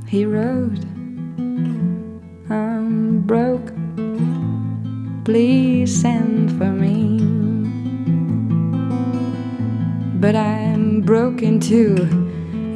He 0.07 0.25
wrote, 0.25 0.79
I'm 2.49 3.23
broke, 3.23 3.73
please 5.25 6.01
send 6.01 6.57
for 6.57 6.71
me. 6.71 7.19
But 10.21 10.37
I'm 10.37 11.01
broken 11.01 11.59
too 11.59 11.97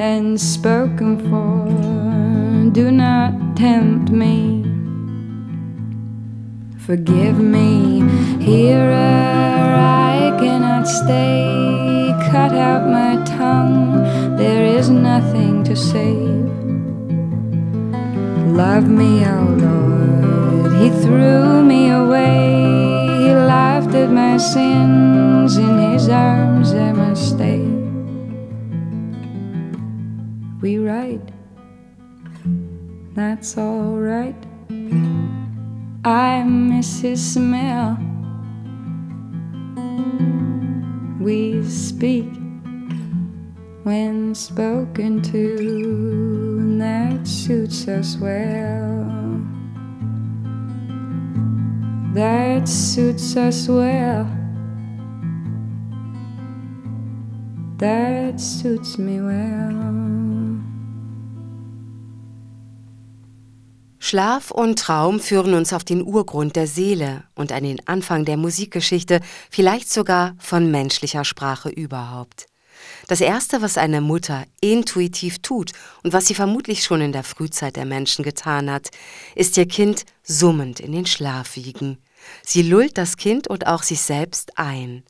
and 0.00 0.40
spoken 0.40 1.18
for. 1.30 2.70
Do 2.72 2.90
not 2.90 3.56
tempt 3.56 4.10
me. 4.10 4.63
Forgive 6.86 7.38
me, 7.38 8.02
here 8.44 8.92
I 8.92 10.36
cannot 10.38 10.86
stay. 10.86 12.14
Cut 12.30 12.52
out 12.52 12.86
my 12.90 13.24
tongue, 13.24 14.36
there 14.36 14.66
is 14.66 14.90
nothing 14.90 15.64
to 15.64 15.74
save. 15.74 16.44
Love 18.52 18.86
me, 18.86 19.24
oh 19.24 19.56
Lord, 19.56 20.76
He 20.76 20.90
threw 21.00 21.62
me 21.62 21.88
away. 21.88 23.06
He 23.22 23.32
laughed 23.32 23.94
at 23.94 24.10
my 24.10 24.36
sins, 24.36 25.56
in 25.56 25.78
His 25.90 26.10
arms 26.10 26.74
I 26.74 26.92
must 26.92 27.30
stay. 27.30 27.64
We 30.60 30.76
write, 30.76 31.32
that's 33.14 33.56
alright. 33.56 34.36
I 36.06 36.42
miss 36.42 37.00
his 37.00 37.32
smell. 37.32 37.96
We 41.18 41.64
speak 41.64 42.30
when 43.84 44.34
spoken 44.34 45.22
to, 45.22 45.56
and 46.60 46.78
that 46.78 47.26
suits 47.26 47.88
us 47.88 48.18
well. 48.18 49.06
That 52.12 52.68
suits 52.68 53.34
us 53.38 53.66
well. 53.66 54.30
That 57.78 58.38
suits 58.38 58.98
me 58.98 59.22
well. 59.22 60.03
Schlaf 64.14 64.52
und 64.52 64.78
Traum 64.78 65.18
führen 65.18 65.54
uns 65.54 65.72
auf 65.72 65.82
den 65.82 66.00
Urgrund 66.00 66.54
der 66.54 66.68
Seele 66.68 67.24
und 67.34 67.50
an 67.50 67.64
den 67.64 67.84
Anfang 67.88 68.24
der 68.24 68.36
Musikgeschichte, 68.36 69.18
vielleicht 69.50 69.92
sogar 69.92 70.36
von 70.38 70.70
menschlicher 70.70 71.24
Sprache 71.24 71.68
überhaupt. 71.68 72.46
Das 73.08 73.20
Erste, 73.20 73.60
was 73.60 73.76
eine 73.76 74.00
Mutter 74.00 74.44
intuitiv 74.60 75.40
tut 75.40 75.72
und 76.04 76.12
was 76.12 76.28
sie 76.28 76.36
vermutlich 76.36 76.84
schon 76.84 77.00
in 77.00 77.10
der 77.10 77.24
Frühzeit 77.24 77.74
der 77.74 77.86
Menschen 77.86 78.22
getan 78.22 78.70
hat, 78.70 78.90
ist 79.34 79.56
ihr 79.56 79.66
Kind 79.66 80.04
summend 80.22 80.78
in 80.78 80.92
den 80.92 81.06
Schlaf 81.06 81.56
wiegen. 81.56 81.98
Sie 82.44 82.62
lullt 82.62 82.96
das 82.96 83.16
Kind 83.16 83.48
und 83.48 83.66
auch 83.66 83.82
sich 83.82 84.00
selbst 84.00 84.56
ein. 84.60 85.02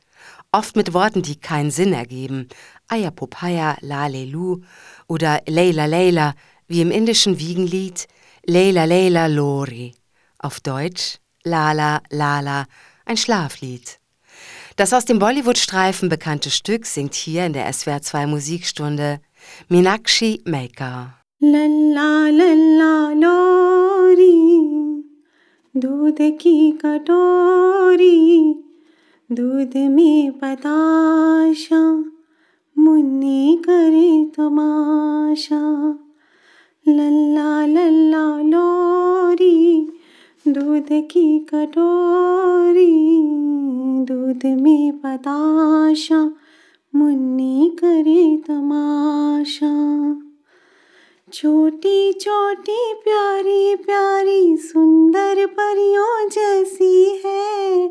Oft 0.50 0.76
mit 0.76 0.94
Worten, 0.94 1.20
die 1.20 1.36
keinen 1.36 1.70
Sinn 1.70 1.92
ergeben. 1.92 2.48
Ayapopaya, 2.88 3.76
Lalelu 3.82 4.62
oder 5.08 5.42
Leila 5.46 5.84
Leila, 5.84 6.34
wie 6.68 6.80
im 6.80 6.90
indischen 6.90 7.38
Wiegenlied 7.38 8.08
Leila 8.45 8.85
Leila 8.85 9.27
Lori, 9.27 9.93
auf 10.39 10.59
Deutsch 10.59 11.17
Lala 11.43 12.01
Lala, 12.09 12.65
ein 13.05 13.17
Schlaflied. 13.17 13.99
Das 14.75 14.93
aus 14.93 15.05
dem 15.05 15.19
Bollywood-Streifen 15.19 16.07
bekannte 16.09 16.49
Stück 16.49 16.85
singt 16.85 17.13
hier 17.13 17.45
in 17.45 17.53
der 17.53 17.69
SWR2 17.69 18.27
Musikstunde 18.27 19.19
Minakshi 19.67 20.41
Maker. 20.45 21.19
लल्ला 21.41 22.29
लल्ला 22.29 22.93
लोरी 23.15 24.39
दूध 25.75 26.17
की 26.41 26.71
कटोरी 26.81 28.17
दूध 29.31 29.77
में 29.93 30.31
पताशा 30.39 31.81
मुन्नी 32.83 33.61
करे 33.65 34.11
तमाशा 34.37 35.63
लल्ला 36.88 37.66
लल्ला 37.66 38.40
लोरी, 38.40 39.86
दूध 40.48 40.86
की 40.92 41.38
कटोरी, 41.38 43.20
दूध 44.04 44.60
में 44.60 44.92
पताशा, 44.92 46.30
मुन्नी 46.94 47.76
करे 47.80 48.36
तमाशा। 48.36 49.72
छोटी 51.32 52.12
छोटी 52.12 52.94
प्यारी 52.94 53.74
प्यारी 53.74 54.56
सुंदर 54.56 55.46
परियों 55.46 56.28
जैसी 56.28 57.22
है, 57.24 57.88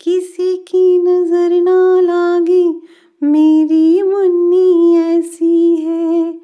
किसी 0.00 0.56
की 0.56 0.98
नज़र 0.98 1.60
ना 1.62 2.00
लागे, 2.00 2.74
मेरी 3.22 4.02
मुन्नी 4.02 4.96
ऐसी 4.96 5.76
है। 5.76 6.41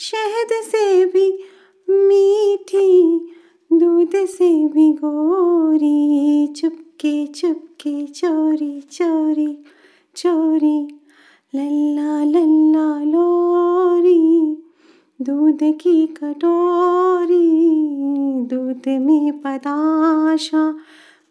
शहद 0.00 0.48
से 0.52 1.04
भी 1.04 1.44
मीठी, 1.90 3.18
दूध 3.72 4.10
से 4.26 4.68
भी 4.68 4.92
गोरी, 4.92 6.46
चुपके 6.46 7.26
चुपके, 7.26 8.06
चोरी 8.06 8.80
चोरी 8.80 9.58
चोरी, 10.16 10.88
लल्ला 11.54 12.24
लल्ला, 12.24 13.04
लोरी, 13.04 14.56
दूध 15.22 15.58
की 15.62 16.06
कटोरी, 16.06 17.50
दूध 18.44 18.88
में 18.88 19.32
पताशा, 19.40 20.74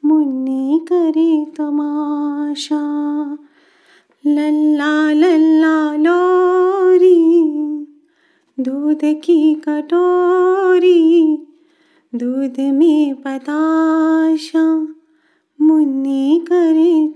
मुन्नी 0.06 0.80
करे 0.92 1.46
तमाशा, 1.58 2.82
लल्ला 4.28 5.12
लल्ला, 5.12 5.96
लोरी 5.96 7.77
दूध 8.60 9.00
की 9.04 9.54
कटोरी 9.54 11.38
दूध 12.16 12.60
में 12.60 13.16
पताशा 13.16 14.88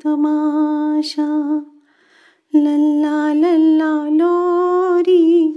तमाशा। 0.04 1.28
लल्ला 2.56 3.34
लल्ला 3.34 4.10
लोरी 4.10 5.54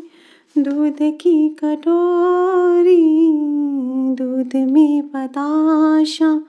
दूध 0.59 0.97
की 1.01 1.49
कटोरी 1.49 3.31
दूध 4.15 4.57
में 4.71 5.03
बताशा 5.07 6.45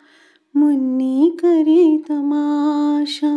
मुन्नी 0.57 1.37
करे 1.41 1.97
तमाशा 1.97 3.35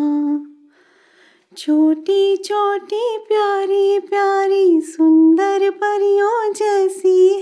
छोटी 1.59 2.36
छोटी 2.36 3.18
प्यारी 3.18 3.98
प्यारी 3.98 4.80
सुंदर 4.80 5.70
परियों 5.70 6.52
जैसी 6.52 7.38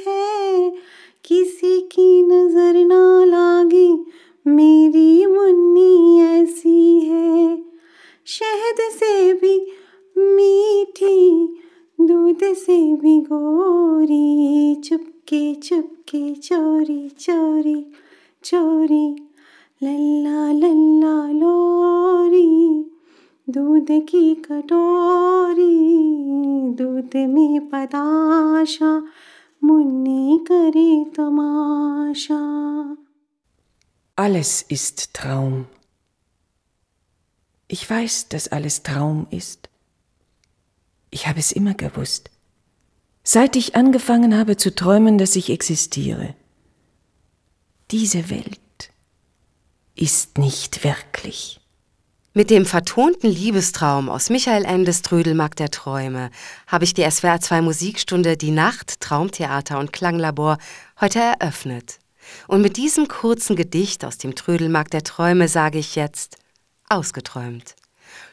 दूध 27.66 27.66
में 27.66 27.70
पताशा 27.70 28.92
मुन्नी 29.64 30.46
करे 30.52 30.90
तमाशा 31.18 32.42
Alles 34.18 34.62
ist 34.62 35.14
Traum. 35.14 35.66
Ich 37.68 37.90
weiß, 37.90 38.28
dass 38.30 38.50
alles 38.50 38.84
Traum 38.84 39.26
ist. 39.32 39.70
Ich 41.10 41.28
habe 41.28 41.40
es 41.40 41.52
immer 41.52 41.74
gewusst. 41.74 42.30
Seit 43.24 43.56
ich 43.56 43.76
angefangen 43.76 44.38
habe 44.38 44.58
zu 44.58 44.76
träumen, 44.76 45.18
dass 45.18 45.36
ich 45.36 45.50
existiere. 45.50 46.36
Diese 47.90 48.30
Welt 48.30 48.92
ist 49.96 50.38
nicht 50.38 50.84
wirklich. 50.84 51.60
Mit 52.37 52.51
dem 52.51 52.67
vertonten 52.67 53.31
Liebestraum 53.31 54.11
aus 54.11 54.29
Michael 54.29 54.67
Endes 54.67 55.01
Trödelmark 55.01 55.57
der 55.57 55.71
Träume 55.71 56.29
habe 56.67 56.85
ich 56.85 56.93
die 56.93 57.11
SWR 57.11 57.41
2 57.41 57.63
Musikstunde 57.63 58.37
Die 58.37 58.51
Nacht, 58.51 59.01
Traumtheater 59.01 59.79
und 59.79 59.95
Klanglabor 59.95 60.59
heute 61.01 61.19
eröffnet. 61.19 61.99
Und 62.47 62.61
mit 62.61 62.77
diesem 62.77 63.09
kurzen 63.09 63.57
Gedicht 63.57 64.05
aus 64.05 64.19
dem 64.19 64.35
Trödelmark 64.35 64.91
der 64.91 65.03
Träume 65.03 65.49
sage 65.49 65.79
ich 65.79 65.97
jetzt 65.97 66.37
ausgeträumt. 66.91 67.75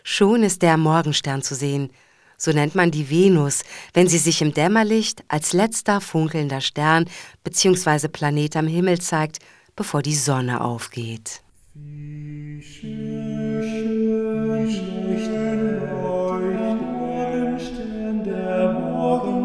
Schon 0.04 0.44
ist 0.44 0.64
der 0.64 0.76
Morgenstern 0.76 1.42
zu 1.42 1.56
sehen, 1.56 1.90
so 2.38 2.52
nennt 2.52 2.76
man 2.76 2.92
die 2.92 3.10
Venus, 3.10 3.64
wenn 3.94 4.10
sie 4.10 4.18
sich 4.18 4.42
im 4.42 4.54
Dämmerlicht 4.54 5.24
als 5.30 5.54
letzter 5.54 6.02
funkelnder 6.02 6.60
Stern 6.60 7.06
bzw. 7.46 8.10
Planet 8.10 8.58
am 8.58 8.68
Himmel 8.68 9.00
zeigt, 9.00 9.40
bevor 9.78 10.02
die 10.02 10.14
Sonne 10.14 10.60
aufgeht. 10.60 11.40
Wie 11.74 13.23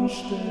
Morgenstern, 0.09 0.48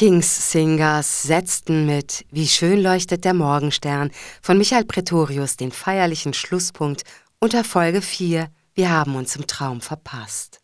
Kings 0.00 0.50
Singers 0.50 1.24
setzten 1.24 1.84
mit 1.84 2.24
Wie 2.30 2.48
schön 2.48 2.80
leuchtet 2.80 3.26
der 3.26 3.34
Morgenstern 3.34 4.10
von 4.40 4.56
Michael 4.56 4.86
Pretorius 4.86 5.58
den 5.58 5.72
feierlichen 5.72 6.32
Schlusspunkt 6.32 7.04
unter 7.38 7.64
Folge 7.64 8.00
4 8.00 8.48
Wir 8.72 8.88
haben 8.88 9.14
uns 9.14 9.36
im 9.36 9.46
Traum 9.46 9.82
verpasst. 9.82 10.60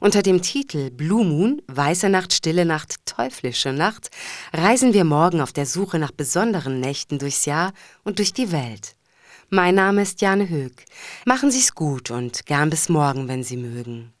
Unter 0.00 0.22
dem 0.22 0.40
Titel 0.40 0.90
Blue 0.90 1.22
Moon, 1.22 1.60
Weiße 1.66 2.08
Nacht, 2.08 2.32
Stille 2.32 2.64
Nacht, 2.64 2.94
Teuflische 3.04 3.74
Nacht 3.74 4.08
reisen 4.54 4.94
wir 4.94 5.04
morgen 5.04 5.42
auf 5.42 5.52
der 5.52 5.66
Suche 5.66 5.98
nach 5.98 6.12
besonderen 6.12 6.80
Nächten 6.80 7.18
durchs 7.18 7.44
Jahr 7.44 7.74
und 8.04 8.20
durch 8.20 8.32
die 8.32 8.52
Welt. 8.52 8.96
Mein 9.50 9.74
Name 9.74 10.00
ist 10.00 10.22
Jane 10.22 10.48
Höck. 10.48 10.86
Machen 11.26 11.50
Sie's 11.50 11.74
gut 11.74 12.10
und 12.10 12.46
gern 12.46 12.70
bis 12.70 12.88
morgen, 12.88 13.28
wenn 13.28 13.44
Sie 13.44 13.58
mögen. 13.58 14.10